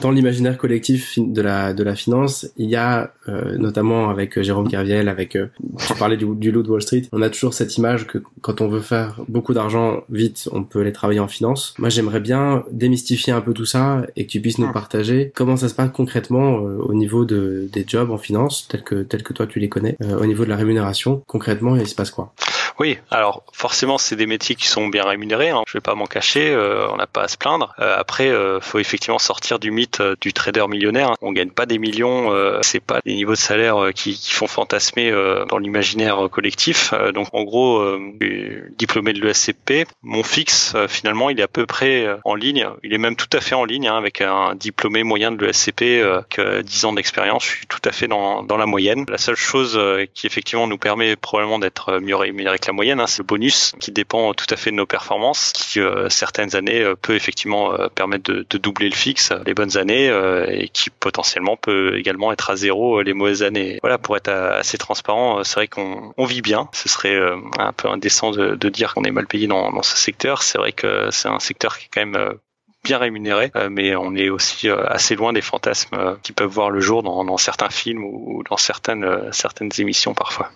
[0.01, 4.43] dans l'imaginaire collectif de la de la finance, il y a euh, notamment avec euh,
[4.43, 5.47] Jérôme Kerviel, avec euh,
[5.87, 8.61] tu parlais du, du loup de Wall Street, on a toujours cette image que quand
[8.61, 11.73] on veut faire beaucoup d'argent vite, on peut aller travailler en finance.
[11.79, 15.57] Moi, j'aimerais bien démystifier un peu tout ça et que tu puisses nous partager comment
[15.57, 19.33] ça se passe concrètement au niveau de des jobs en finance, tels que tels que
[19.33, 21.23] toi tu les connais, au niveau de la rémunération.
[21.27, 22.33] Concrètement, il se passe quoi?
[22.79, 25.49] Oui, alors forcément, c'est des métiers qui sont bien rémunérés.
[25.49, 25.63] Hein.
[25.67, 27.73] Je vais pas m'en cacher, euh, on n'a pas à se plaindre.
[27.79, 31.13] Euh, après, euh, faut effectivement sortir du mythe euh, du trader millionnaire.
[31.21, 35.11] On gagne pas des millions, c'est pas des niveaux de salaire qui, font fantasmer
[35.49, 36.93] dans l'imaginaire collectif.
[37.13, 37.83] Donc, en gros,
[38.77, 42.67] diplômé de l'ESCP, mon fixe finalement, il est à peu près en ligne.
[42.83, 46.03] Il est même tout à fait en ligne hein, avec un diplômé moyen de l'ESCP
[46.29, 47.43] que 10 ans d'expérience.
[47.45, 49.05] Je suis tout à fait dans, dans la moyenne.
[49.09, 49.79] La seule chose
[50.13, 53.91] qui effectivement nous permet probablement d'être mieux rémunéré la moyenne, hein, c'est le bonus qui
[53.91, 57.87] dépend tout à fait de nos performances, qui euh, certaines années euh, peut effectivement euh,
[57.87, 60.07] permettre de, doubler le fixe les bonnes années
[60.49, 63.79] et qui potentiellement peut également être à zéro les mauvaises années.
[63.81, 66.69] Voilà, pour être assez transparent, c'est vrai qu'on on vit bien.
[66.73, 67.17] Ce serait
[67.59, 70.41] un peu indécent de, dire qu'on est mal payé dans, ce secteur.
[70.41, 72.33] C'est vrai que c'est un secteur qui est quand même
[72.83, 77.03] bien rémunéré, mais on est aussi assez loin des fantasmes qui peuvent voir le jour
[77.03, 80.49] dans, dans certains films ou dans certaines certaines émissions parfois.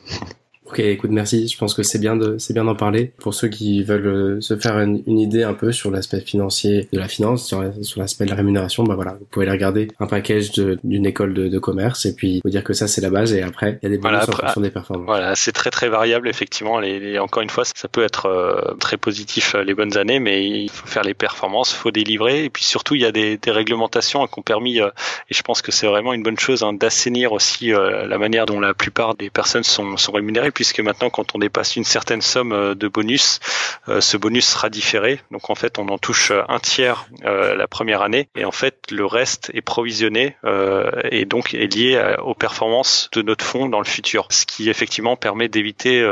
[0.72, 1.50] Ok, écoute, merci.
[1.50, 3.12] Je pense que c'est bien de, c'est bien d'en parler.
[3.20, 6.88] Pour ceux qui veulent euh, se faire une, une idée un peu sur l'aspect financier
[6.94, 9.90] de la finance, sur, sur l'aspect de la rémunération, bah voilà, vous pouvez aller regarder
[10.00, 13.10] un package d'une école de, de commerce et puis vous dire que ça c'est la
[13.10, 15.06] base et après il y a des bonus Voilà, en fonction des performances.
[15.08, 16.80] Voilà, c'est très très variable effectivement.
[16.80, 20.20] Les, les- encore une fois, ça peut être euh, très positif euh, les bonnes années,
[20.22, 23.36] mais il faut faire les performances, faut délivrer, et puis surtout il y a des,
[23.38, 24.88] des réglementations qui ont permis, euh,
[25.30, 28.46] et je pense que c'est vraiment une bonne chose, hein, d'assainir aussi euh, la manière
[28.46, 32.22] dont la plupart des personnes sont, sont rémunérées, puisque maintenant quand on dépasse une certaine
[32.22, 33.40] somme euh, de bonus,
[33.90, 35.20] euh, ce bonus sera différé.
[35.32, 38.92] Donc en fait, on en touche euh, un tiers la première année, et en fait
[38.92, 40.36] le reste est provisionné
[41.10, 45.16] et donc est lié aux performances de notre fonds dans le futur, ce qui effectivement
[45.16, 46.04] permet d'éviter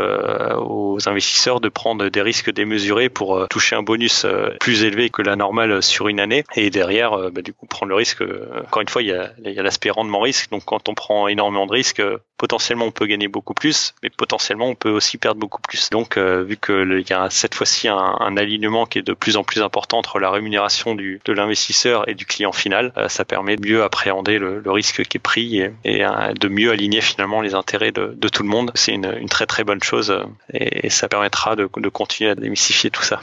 [0.58, 4.26] aux investisseurs de prendre des risques démesurés pour toucher un bonus
[4.60, 7.96] plus élevé que la normale sur une année et derrière bah, du coup prendre le
[7.96, 8.22] risque.
[8.68, 10.52] encore une fois, il y a, il y a l'aspect rendement risque.
[10.52, 12.02] Donc quand on prend énormément de risques,
[12.40, 15.92] potentiellement on peut gagner beaucoup plus, mais potentiellement on peut aussi perdre beaucoup plus.
[15.92, 19.04] Donc euh, vu que le- il y a cette fois-ci un, un alignement qui est
[19.04, 22.92] de plus en plus important entre la rémunération du, de l'investisseur et du client final,
[22.98, 26.34] euh, ça permet de mieux appréhender le, le risque qui est pris et, et, euh,
[26.34, 28.72] de mieux aligner finalement les intérêts de, de tout le monde.
[28.74, 30.24] C'est une, une très très bonne chose euh,
[30.54, 33.20] et, et ça permettra de, de continuer à démystifier tout ça.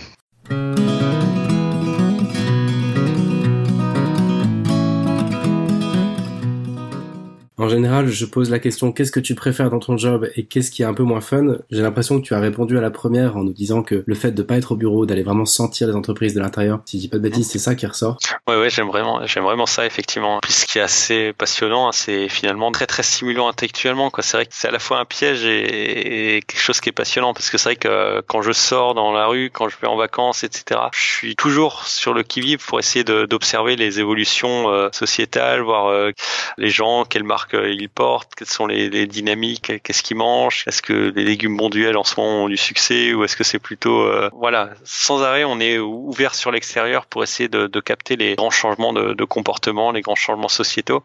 [7.59, 10.71] En général, je pose la question qu'est-ce que tu préfères dans ton job et qu'est-ce
[10.71, 11.57] qui est un peu moins fun?
[11.71, 14.33] J'ai l'impression que tu as répondu à la première en nous disant que le fait
[14.33, 17.09] de pas être au bureau, d'aller vraiment sentir les entreprises de l'intérieur, si je dis
[17.09, 18.19] pas de bêtises, c'est ça qui ressort?
[18.47, 20.41] Ouais, ouais, j'aime vraiment, j'aime vraiment ça, effectivement.
[20.43, 24.23] Puis ce qui est assez passionnant, hein, c'est finalement très, très stimulant intellectuellement, quoi.
[24.23, 27.33] C'est vrai que c'est à la fois un piège et, quelque chose qui est passionnant,
[27.33, 29.89] parce que c'est vrai que euh, quand je sors dans la rue, quand je vais
[29.89, 34.91] en vacances, etc., je suis toujours sur le qui-vive pour essayer d'observer les évolutions euh,
[34.93, 36.11] sociétales, voir euh,
[36.59, 40.65] les gens, quelles marques euh, ils portent, quelles sont les, les dynamiques, qu'est-ce qu'ils mangent,
[40.67, 43.59] est-ce que les légumes bonduels en ce moment ont du succès, ou est-ce que c'est
[43.59, 48.17] plutôt, euh, voilà, sans arrêt, on est ouvert sur l'extérieur pour essayer de, de capter
[48.17, 51.03] les grands changements de, de comportement, les grands changements sociétaux.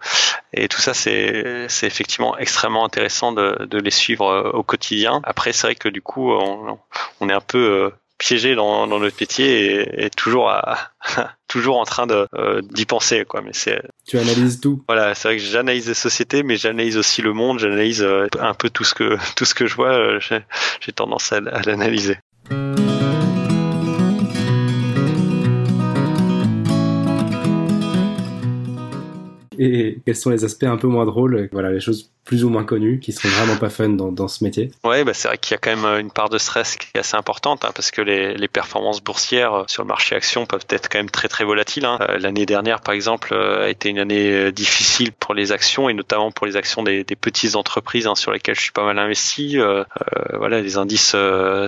[0.54, 5.22] Et tout ça, c'est c'est effectivement extrêmement intéressant de, de les suivre euh, au quotidien.
[5.24, 6.78] Après, c'est vrai que du coup, on,
[7.20, 7.89] on est un peu euh,
[8.22, 10.78] piégé dans, dans notre métier et, et toujours à,
[11.47, 14.84] toujours en train de euh, d'y penser quoi mais c'est Tu analyses tout.
[14.88, 18.53] voilà c'est vrai que j'analyse les sociétés mais j'analyse aussi le monde j'analyse euh, un
[18.53, 22.17] peu tout ce que tout ce que je vois euh, j'ai tendance à, à l'analyser
[29.58, 32.64] Et quels sont les aspects un peu moins drôles, voilà, les choses plus ou moins
[32.64, 34.72] connues qui sont vraiment pas fun dans, dans ce métier.
[34.84, 36.88] Ouais, bah c'est vrai qu'il y a quand même euh, une part de stress qui
[36.93, 40.45] est assez importante hein, parce que les, les performances boursières euh, sur le marché action
[40.45, 41.86] peuvent être quand même très très volatiles.
[41.86, 41.97] Hein.
[42.02, 46.32] Euh, L'année dernière, par exemple, a été une année difficile pour les actions et notamment
[46.32, 49.58] pour les actions des, des petites entreprises hein, sur lesquelles je suis pas mal investi.
[49.60, 49.84] Euh,
[50.38, 51.16] voilà, les indices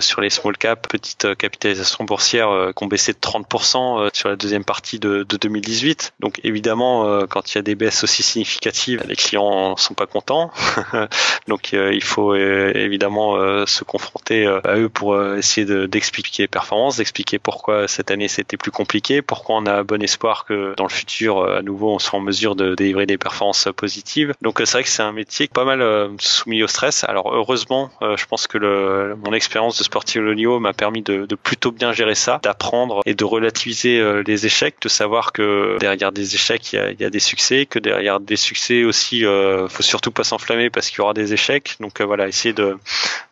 [0.00, 4.08] sur les small cap, petite euh, capitalisation boursière, euh, qui ont baissé de 30% euh,
[4.12, 6.14] sur la deuxième partie de, de 2018.
[6.20, 10.50] Donc évidemment, quand il y a des baisses aussi significatives, les clients sont pas contents.
[11.48, 16.44] Donc euh, il faut euh, évidemment euh, se confronter à eux pour essayer de- d'expliquer
[16.44, 20.74] les performances, d'expliquer pourquoi cette année c'était plus compliqué, pourquoi on a bon espoir que
[20.76, 24.32] dans le futur à nouveau on soit en mesure de délivrer des performances positives.
[24.42, 25.82] Donc c'est vrai que c'est un métier pas mal
[26.18, 27.04] soumis au stress.
[27.04, 31.70] Alors heureusement, je pense que mon expérience de de niveau m'a permis de, de plutôt
[31.70, 36.72] bien gérer ça, d'apprendre et de relativiser les échecs, de savoir que derrière des échecs
[36.72, 40.70] il y a des succès, que derrière des succès aussi, euh, faut surtout pas s'enflammer
[40.70, 41.76] parce qu'il y aura des échecs.
[41.80, 42.76] Donc euh, voilà, essayer de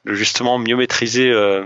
[0.04, 1.64] justement mieux maîtriser euh,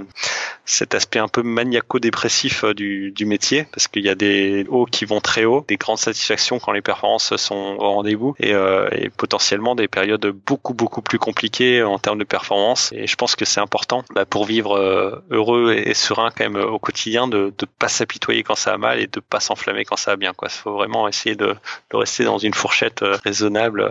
[0.67, 4.85] cet aspect un peu maniaco-dépressif euh, du, du métier, parce qu'il y a des hauts
[4.85, 8.89] qui vont très haut, des grandes satisfactions quand les performances sont au rendez-vous, et, euh,
[8.93, 12.93] et potentiellement des périodes beaucoup beaucoup plus compliquées en termes de performance.
[12.93, 16.63] Et je pense que c'est important bah, pour vivre euh, heureux et, serein quand même
[16.63, 19.97] au quotidien, de ne pas s'apitoyer quand ça va mal et de pas s'enflammer quand
[19.97, 20.33] ça va bien.
[20.43, 21.55] Il faut vraiment essayer de,
[21.91, 23.89] de, rester dans une fourchette raisonnable.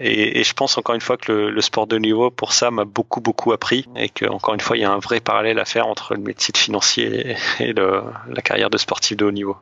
[0.00, 2.70] Et, et, je pense encore une fois que le, le sport de niveau pour ça
[2.70, 5.58] m'a beaucoup beaucoup appris et que encore une fois il y a un vrai parallèle
[5.58, 9.56] à faire entre le métier de financier et la carrière de sportif de haut niveau.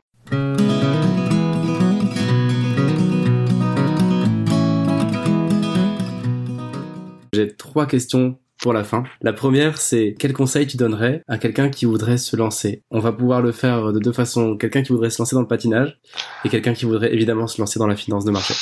[7.33, 9.03] J'ai trois questions pour la fin.
[9.21, 12.83] La première, c'est quel conseil tu donnerais à quelqu'un qui voudrait se lancer?
[12.91, 14.55] On va pouvoir le faire de deux façons.
[14.55, 15.99] Quelqu'un qui voudrait se lancer dans le patinage
[16.45, 18.53] et quelqu'un qui voudrait évidemment se lancer dans la finance de marché.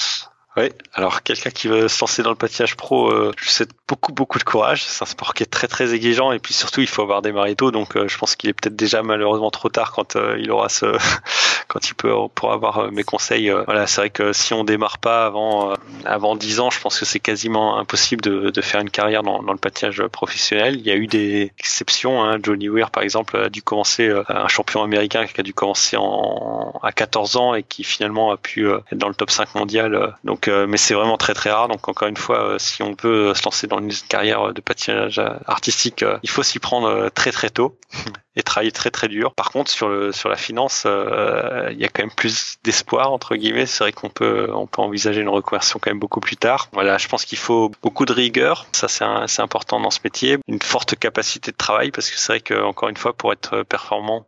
[0.57, 4.13] Oui, alors quelqu'un qui veut se lancer dans le patinage pro, euh, je souhaite beaucoup
[4.13, 4.85] beaucoup de courage.
[4.85, 7.33] C'est un sport qui est très très exigeant et puis surtout il faut avoir des
[7.55, 7.71] tôt.
[7.71, 10.69] Donc euh, je pense qu'il est peut-être déjà malheureusement trop tard quand euh, il aura
[10.69, 10.85] ce,
[11.67, 13.49] quand il peut pour avoir euh, mes conseils.
[13.49, 15.73] voilà, c'est vrai que si on démarre pas avant
[16.05, 19.41] avant 10 ans, je pense que c'est quasiment impossible de, de faire une carrière dans,
[19.41, 20.75] le patinage professionnel.
[20.77, 22.23] Il y a eu des exceptions.
[22.23, 22.37] Hein.
[22.41, 26.79] Johnny Weir par exemple a dû commencer un champion américain qui a dû commencer en
[26.81, 30.15] à 14 ans et qui finalement a pu être dans le top 5 mondial.
[30.47, 31.67] Euh, mais c'est vraiment très très rare.
[31.67, 35.21] Donc encore une fois, euh, si on veut se lancer dans une carrière de patinage
[35.45, 37.77] artistique, euh, il faut s'y prendre très très tôt
[38.35, 39.33] et travailler très très dur.
[39.33, 43.35] Par contre, sur le sur la finance, il y a quand même plus d'espoir entre
[43.35, 43.65] guillemets.
[43.65, 46.69] C'est vrai qu'on peut on peut envisager une reconversion quand même beaucoup plus tard.
[46.73, 48.67] Voilà, je pense qu'il faut beaucoup de rigueur.
[48.71, 50.37] Ça c'est important dans ce métier.
[50.47, 53.63] Une forte capacité de travail parce que c'est vrai que encore une fois, pour être
[53.63, 54.25] performant,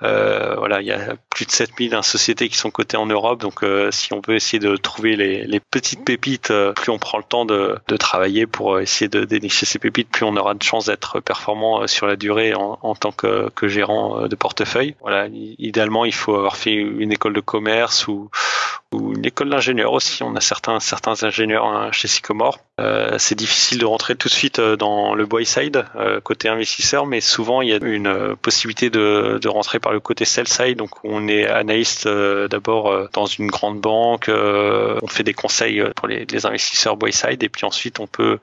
[0.00, 3.40] voilà, il y a plus de 7000 sociétés qui sont cotées en Europe.
[3.40, 7.18] Donc si on veut essayer de trouver les les petites pépites, euh, plus on prend
[7.18, 10.54] le temps de, de travailler pour euh, essayer de dénicher ces pépites, plus on aura
[10.54, 14.36] de chances d'être performant euh, sur la durée en, en tant que, que, gérant de
[14.36, 14.94] portefeuille.
[15.00, 18.30] Voilà, idéalement, il faut avoir fait une école de commerce ou,
[18.96, 20.22] ou une école d'ingénieur aussi.
[20.22, 22.58] On a certains certains ingénieurs hein, chez Sycomore.
[22.78, 27.06] Euh, c'est difficile de rentrer tout de suite dans le buy side euh, côté investisseur,
[27.06, 30.78] mais souvent il y a une possibilité de, de rentrer par le côté sell side.
[30.78, 36.08] Donc on est analyste d'abord dans une grande banque, on fait des conseils euh, pour
[36.08, 38.38] les, les investisseurs buy side et puis ensuite on peut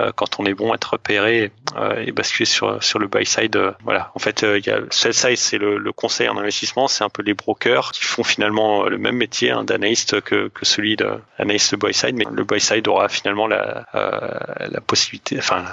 [0.00, 3.58] euh, quand on est bon être repéré euh, et basculer sur sur le buy side
[3.84, 7.04] voilà en fait il y a sell side c'est le, le, conseil en investissement c'est
[7.04, 9.64] un peu les brokers qui font finalement le même métier hein,
[10.04, 15.38] que, que celui d'analyste buy side mais le buy side aura finalement la la possibilité
[15.38, 15.64] enfin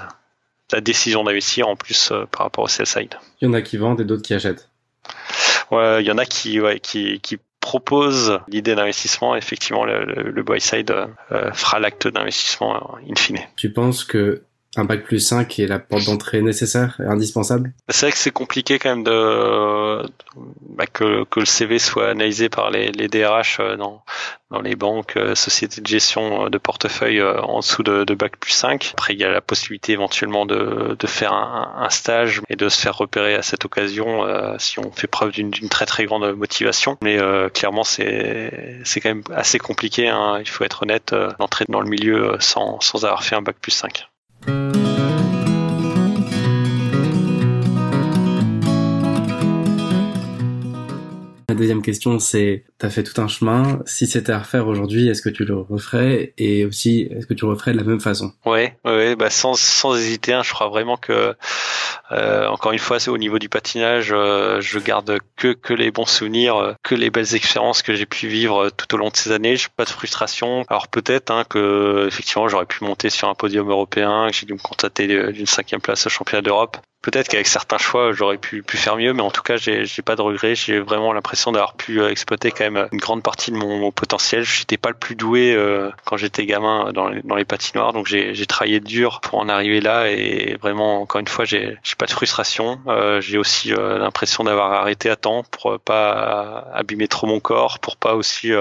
[0.71, 3.15] la décision d'investir en plus par rapport au sell side.
[3.41, 4.69] Il y en a qui vendent et d'autres qui achètent.
[5.71, 10.43] Ouais, il y en a qui, ouais, qui, qui propose l'idée d'investissement, effectivement, le, le,
[10.43, 10.91] buy side
[11.31, 13.39] euh, fera l'acte d'investissement euh, in fine.
[13.55, 14.43] Tu penses que
[14.75, 17.73] un bac plus 5 est la porte d'entrée nécessaire et indispensable?
[17.89, 20.03] C'est vrai que c'est compliqué quand même de
[20.65, 24.03] bah, que, que, le CV soit analysé par les, les DRH euh, dans,
[24.49, 28.37] dans les banques, euh, sociétés de gestion euh, de portefeuille en dessous de, de bac
[28.37, 28.91] plus 5.
[28.93, 32.69] Après, il y a la possibilité éventuellement de, de faire un, un, stage et de
[32.69, 34.25] se faire repérer à cette occasion
[34.57, 36.97] si on fait preuve d'une très très grande motivation.
[37.03, 37.19] Mais
[37.53, 40.07] clairement, c'est quand même assez compliqué.
[40.07, 40.39] Hein.
[40.39, 43.71] Il faut être honnête d'entrer dans le milieu sans, sans avoir fait un bac plus
[43.71, 44.07] 5.
[44.45, 44.82] Thank you.
[51.53, 53.77] La deuxième question, c'est, tu as fait tout un chemin.
[53.85, 56.33] Si c'était à refaire aujourd'hui, est-ce que tu le referais?
[56.39, 58.33] Et aussi, est-ce que tu le referais de la même façon?
[58.43, 60.33] Ouais, ouais, bah sans, sans hésiter.
[60.33, 61.35] Hein, je crois vraiment que,
[62.11, 65.91] euh, encore une fois, c'est au niveau du patinage, euh, je garde que que les
[65.91, 69.15] bons souvenirs, euh, que les belles expériences que j'ai pu vivre tout au long de
[69.15, 69.55] ces années.
[69.77, 70.65] Pas de frustration.
[70.69, 74.53] Alors peut-être hein, que effectivement, j'aurais pu monter sur un podium européen, que j'ai dû
[74.53, 78.77] me contacter d'une cinquième place au championnat d'Europe peut-être qu'avec certains choix, j'aurais pu, pu
[78.77, 80.55] faire mieux, mais en tout cas, j'ai, pas de regrets.
[80.55, 84.43] J'ai vraiment l'impression d'avoir pu euh, exploiter quand même une grande partie de mon, potentiel.
[84.43, 87.91] Je n'étais pas le plus doué euh, quand j'étais gamin dans les, dans les patinoires,
[87.91, 92.05] donc j'ai, travaillé dur pour en arriver là et vraiment, encore une fois, j'ai, pas
[92.05, 92.79] de frustration.
[92.87, 97.97] Euh, j'ai aussi l'impression d'avoir arrêté à temps pour pas abîmer trop mon corps, pour
[97.97, 98.51] pas aussi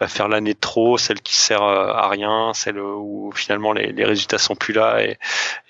[0.00, 4.04] bah, faire l'année de trop, celle qui sert à rien, celle où finalement les, les
[4.04, 5.18] résultats sont plus là et,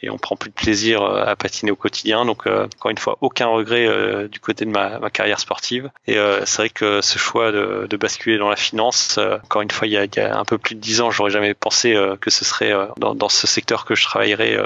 [0.03, 3.19] et on prend plus de plaisir à patiner au quotidien donc euh, encore une fois,
[3.21, 5.91] aucun regret euh, du côté de ma, ma carrière sportive.
[6.07, 9.71] Et euh, c'est vrai que ce choix de, de, basculer dans la finance, encore une
[9.71, 11.55] fois, il y, a, il y a un peu plus de dix ans, j'aurais jamais
[11.55, 14.59] pensé que ce serait dans, dans, ce secteur que je travaillerais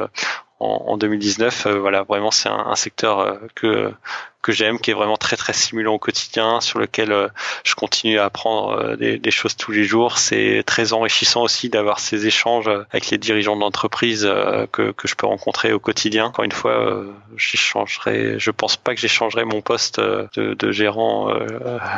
[0.61, 1.67] en, en 2019.
[1.67, 3.93] voilà, vraiment, c'est un, un, secteur que
[4.47, 7.33] que j'aime, qui est vraiment très très stimulant au quotidien, sur lequel
[7.65, 10.19] je continue à apprendre des, des, choses tous les jours.
[10.19, 14.23] C'est très enrichissant aussi d'avoir ces échanges avec les dirigeants d'entreprise
[14.71, 16.27] que, que je peux rencontrer au quotidien.
[16.27, 17.03] Encore une fois,
[17.37, 21.29] j'échangerai, je pense pas que j'échangerai mon poste de, de gérant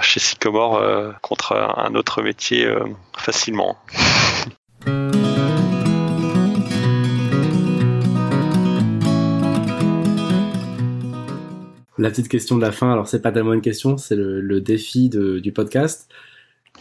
[0.00, 0.82] chez Sycomore
[1.20, 2.66] contre un autre métier
[3.14, 3.76] facilement.
[11.98, 15.08] La petite question de la fin, alors c'est pas tellement une question, c'est le, défi
[15.08, 16.08] du podcast.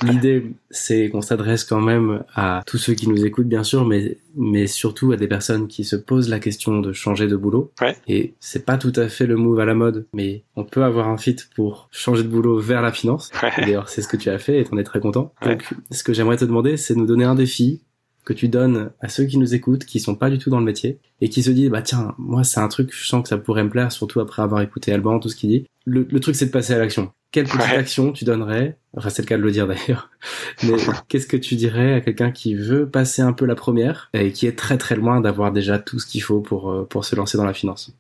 [0.04, 4.18] L'idée, c'est qu'on s'adresse quand même à tous ceux qui nous écoutent, bien sûr, mais,
[4.36, 7.72] mais surtout à des personnes qui se posent la question de changer de boulot.
[8.08, 11.10] Et c'est pas tout à fait le move à la mode, mais on peut avoir
[11.10, 13.32] un fit pour changer de boulot vers la finance.
[13.58, 15.34] D'ailleurs, c'est ce que tu as fait et t'en es très content.
[15.42, 17.82] Donc, ce que j'aimerais te demander, c'est de nous donner un défi
[18.28, 20.66] que tu donnes à ceux qui nous écoutent, qui sont pas du tout dans le
[20.66, 23.38] métier, et qui se disent, bah tiens, moi c'est un truc, je sens que ça
[23.38, 25.66] pourrait me plaire, surtout après avoir écouté Alban, tout ce qu'il dit.
[25.86, 27.14] Le, truc c'est de passer à l'action.
[27.32, 30.10] Quelle petite action tu donnerais, enfin c'est le cas de le dire d'ailleurs,
[30.64, 30.74] mais
[31.08, 34.46] qu'est-ce que tu dirais à quelqu'un qui veut passer un peu la première, et qui
[34.46, 37.38] est très très loin d'avoir déjà tout ce qu'il faut pour, euh, pour se lancer
[37.38, 37.96] dans la finance?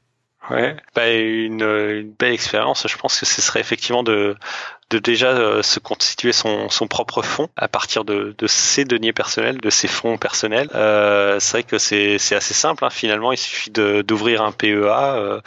[0.50, 2.86] Ouais, bah une, une belle expérience.
[2.88, 4.36] Je pense que ce serait effectivement de
[4.90, 9.14] de déjà euh, se constituer son, son propre fonds à partir de, de ses deniers
[9.14, 10.70] personnels, de ses fonds personnels.
[10.76, 12.86] Euh, c'est vrai que c'est assez simple.
[12.86, 12.90] Hein.
[12.90, 15.42] Finalement, il suffit d'ouvrir un PEA,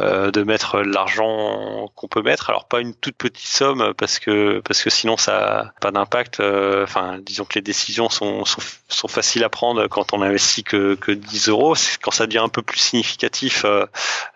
[0.00, 2.50] euh, euh, de mettre l'argent qu'on peut mettre.
[2.50, 6.40] Alors pas une toute petite somme parce que parce que sinon ça n'a pas d'impact.
[6.40, 10.64] Euh, enfin, disons que les décisions sont, sont, sont faciles à prendre quand on investit
[10.64, 11.74] que, que 10 euros.
[12.02, 13.64] Quand ça devient un peu plus significatif,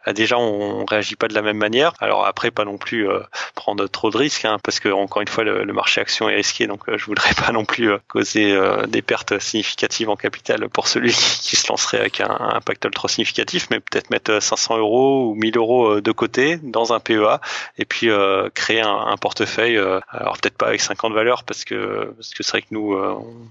[0.06, 1.94] déjà on réagit pas de la même manière.
[2.00, 3.08] Alors après, pas non plus
[3.54, 6.66] prendre trop de risques Hein, parce que encore une fois le, marché action est risqué,
[6.66, 10.68] donc euh, je voudrais pas non plus euh, causer euh, des pertes significatives en capital
[10.68, 15.30] pour celui qui, se lancerait avec un, un pactole significatif, mais peut-être mettre 500 euros
[15.30, 17.40] ou 1000 euros de côté dans un PEA
[17.78, 18.08] et puis
[18.54, 19.78] créer un, portefeuille.
[20.08, 22.96] alors peut-être pas avec 50 valeurs parce que parce que c'est vrai que nous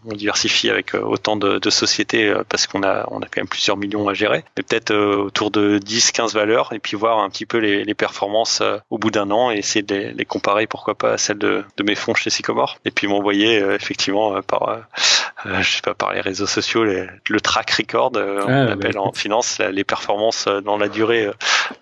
[0.06, 4.10] on diversifie avec autant de, sociétés parce qu'on a on a quand même plusieurs millions
[4.10, 7.84] à gérer, mais peut-être autour de 10-15 valeurs et puis voir un petit peu les,
[7.86, 11.18] les performances au bout d'un an et essayer de les, les comparer pour pourquoi pas
[11.20, 12.80] celle de, de mes fonds chez Sycomore.
[12.86, 16.84] Et puis m'envoyer euh, effectivement euh, par, euh, je sais pas, par les réseaux sociaux,
[16.84, 21.30] le track record, on ah, appelle en finance les performances dans la durée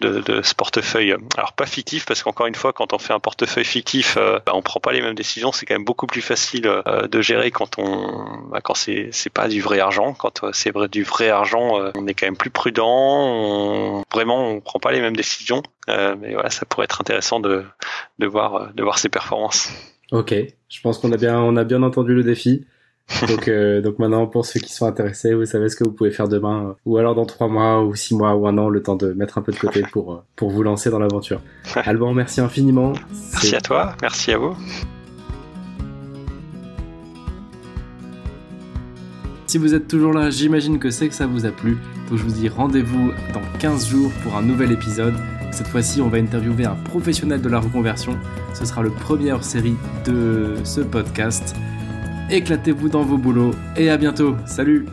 [0.02, 1.16] de, de, ce portefeuille.
[1.38, 4.62] Alors pas fictif parce qu'encore une fois, quand on fait un portefeuille fictif, bah, on
[4.62, 5.52] prend pas les mêmes décisions.
[5.52, 9.48] C'est quand même beaucoup plus facile de gérer quand on, bah, quand c'est c'est pas
[9.48, 10.14] du vrai argent.
[10.14, 14.04] Quand c'est vrai du vrai argent, on est quand même plus prudent.
[14.12, 15.64] Vraiment, on prend pas les mêmes décisions.
[15.88, 17.64] mais voilà, ça pourrait être intéressant de,
[18.20, 19.72] de voir de voir ses performances.
[20.12, 20.34] Ok,
[20.70, 22.66] je pense qu'on a bien, on a bien entendu le défi.
[23.28, 26.12] Donc, euh, donc maintenant, pour ceux qui sont intéressés, vous savez ce que vous pouvez
[26.12, 28.82] faire demain, euh, ou alors dans trois mois, ou six mois, ou un an, le
[28.82, 31.42] temps de mettre un peu de côté pour, euh, pour vous lancer dans l'aventure.
[31.76, 32.94] Alban, merci infiniment.
[33.34, 34.56] Merci à toi, merci à vous.
[39.48, 41.78] Si vous êtes toujours là, j'imagine que c'est que ça vous a plu.
[42.08, 45.16] Donc je vous dis rendez-vous dans 15 jours pour un nouvel épisode.
[45.52, 48.16] Cette fois-ci, on va interviewer un professionnel de la reconversion.
[48.54, 51.56] Ce sera le premier hors série de ce podcast.
[52.32, 54.36] Éclatez-vous dans vos boulots et à bientôt.
[54.46, 54.86] Salut